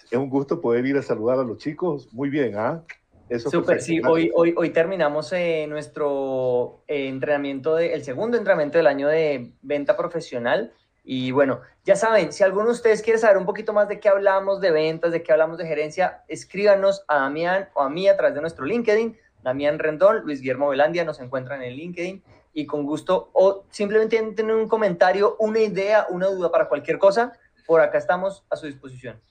es 0.09 0.17
un 0.17 0.29
gusto 0.29 0.61
poder 0.61 0.85
ir 0.85 0.97
a 0.97 1.01
saludar 1.01 1.39
a 1.39 1.43
los 1.43 1.57
chicos. 1.57 2.13
Muy 2.13 2.29
bien, 2.29 2.55
¿ah? 2.57 2.83
Eso 3.29 3.49
Super, 3.49 3.81
sí, 3.81 3.99
hoy, 4.07 4.31
hoy, 4.35 4.53
hoy 4.55 4.69
terminamos 4.69 5.33
eh, 5.33 5.65
nuestro 5.67 6.83
eh, 6.87 7.09
entrenamiento, 7.09 7.75
de, 7.75 7.93
el 7.93 8.05
segundo 8.05 8.37
entrenamiento 8.37 8.77
del 8.77 8.87
año 8.87 9.09
de 9.09 9.51
venta 9.61 9.97
profesional. 9.97 10.71
Y 11.03 11.31
bueno, 11.31 11.61
ya 11.83 11.97
saben, 11.97 12.31
si 12.31 12.43
alguno 12.43 12.67
de 12.67 12.71
ustedes 12.71 13.01
quiere 13.01 13.19
saber 13.19 13.37
un 13.37 13.45
poquito 13.45 13.73
más 13.73 13.89
de 13.89 13.99
qué 13.99 14.07
hablamos 14.07 14.61
de 14.61 14.71
ventas, 14.71 15.11
de 15.11 15.23
qué 15.23 15.33
hablamos 15.33 15.57
de 15.57 15.67
gerencia, 15.67 16.23
escríbanos 16.29 17.03
a 17.09 17.19
Damián 17.19 17.67
o 17.73 17.81
a 17.81 17.89
mí 17.89 18.07
a 18.07 18.15
través 18.15 18.33
de 18.33 18.41
nuestro 18.41 18.65
LinkedIn. 18.65 19.17
Damián 19.43 19.79
Rendón, 19.79 20.21
Luis 20.23 20.39
Guillermo 20.39 20.69
Velandia, 20.69 21.03
nos 21.03 21.19
encuentran 21.19 21.61
en 21.63 21.73
LinkedIn 21.73 22.23
y 22.53 22.65
con 22.65 22.85
gusto, 22.85 23.29
o 23.33 23.65
simplemente 23.69 24.17
tienen 24.33 24.55
un 24.55 24.67
comentario, 24.67 25.35
una 25.39 25.59
idea, 25.59 26.07
una 26.09 26.27
duda 26.27 26.49
para 26.49 26.67
cualquier 26.67 26.97
cosa, 26.97 27.33
por 27.65 27.81
acá 27.81 27.97
estamos 27.97 28.43
a 28.49 28.55
su 28.55 28.65
disposición 28.65 29.21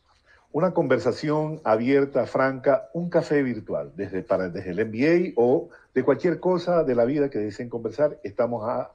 una 0.56 0.72
conversación 0.72 1.60
abierta, 1.64 2.24
franca, 2.26 2.88
un 2.94 3.10
café 3.10 3.42
virtual, 3.42 3.92
desde, 3.94 4.22
para, 4.22 4.48
desde 4.48 4.70
el 4.70 4.86
MBA 4.86 5.34
o 5.36 5.68
de 5.92 6.02
cualquier 6.02 6.40
cosa 6.40 6.82
de 6.82 6.94
la 6.94 7.04
vida 7.04 7.28
que 7.28 7.38
deseen 7.38 7.68
conversar, 7.68 8.18
estamos 8.22 8.66
a 8.66 8.90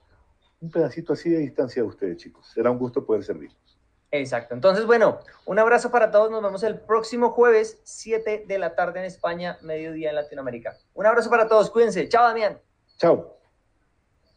un 0.60 0.71
pedacito 0.71 1.13
así 1.13 1.30
de 1.30 1.38
distancia 1.38 1.84
de 1.84 1.88
ustedes, 1.88 2.17
chicos. 2.17 2.47
Será 2.52 2.71
un 2.71 2.80
gusto 2.80 3.06
poder 3.06 3.24
servirlos. 3.24 3.78
Exacto. 4.10 4.56
Entonces, 4.56 4.88
bueno, 4.88 5.19
un 5.45 5.60
abrazo 5.60 5.91
para 5.91 6.10
todos. 6.10 6.32
Nos 6.32 6.41
vemos 6.41 6.63
el 6.63 6.80
próximo 6.80 7.30
jueves, 7.30 7.80
7 7.84 8.45
de 8.47 8.58
la 8.58 8.74
tarde 8.74 9.02
en 9.02 9.06
España, 9.06 9.60
mediodía 9.62 10.10
en 10.10 10.15
Latinoamérica. 10.15 10.78
Un 10.95 11.06
abrazo 11.06 11.30
para 11.30 11.47
todos. 11.47 11.69
Cuídense. 11.69 12.10
Chao, 12.10 12.24
Damián. 12.24 12.60
Chao. 12.97 13.40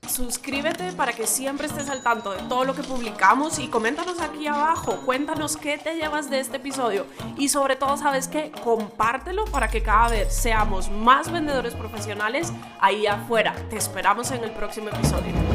Suscríbete 0.08 0.92
para 0.92 1.12
que 1.12 1.26
siempre 1.26 1.66
estés 1.66 1.88
al 1.88 2.02
tanto 2.02 2.32
de 2.32 2.42
todo 2.48 2.64
lo 2.64 2.74
que 2.74 2.82
publicamos 2.82 3.58
y 3.58 3.68
coméntanos 3.68 4.20
aquí 4.20 4.46
abajo, 4.46 4.96
cuéntanos 5.04 5.56
qué 5.56 5.78
te 5.78 5.96
llevas 5.96 6.30
de 6.30 6.40
este 6.40 6.58
episodio 6.58 7.06
y 7.36 7.48
sobre 7.48 7.76
todo, 7.76 7.96
¿sabes 7.96 8.28
qué? 8.28 8.52
Compártelo 8.62 9.44
para 9.46 9.68
que 9.68 9.82
cada 9.82 10.08
vez 10.08 10.34
seamos 10.34 10.90
más 10.90 11.30
vendedores 11.30 11.74
profesionales 11.74 12.52
ahí 12.80 13.06
afuera. 13.06 13.54
Te 13.70 13.76
esperamos 13.76 14.30
en 14.30 14.44
el 14.44 14.50
próximo 14.52 14.88
episodio. 14.88 15.53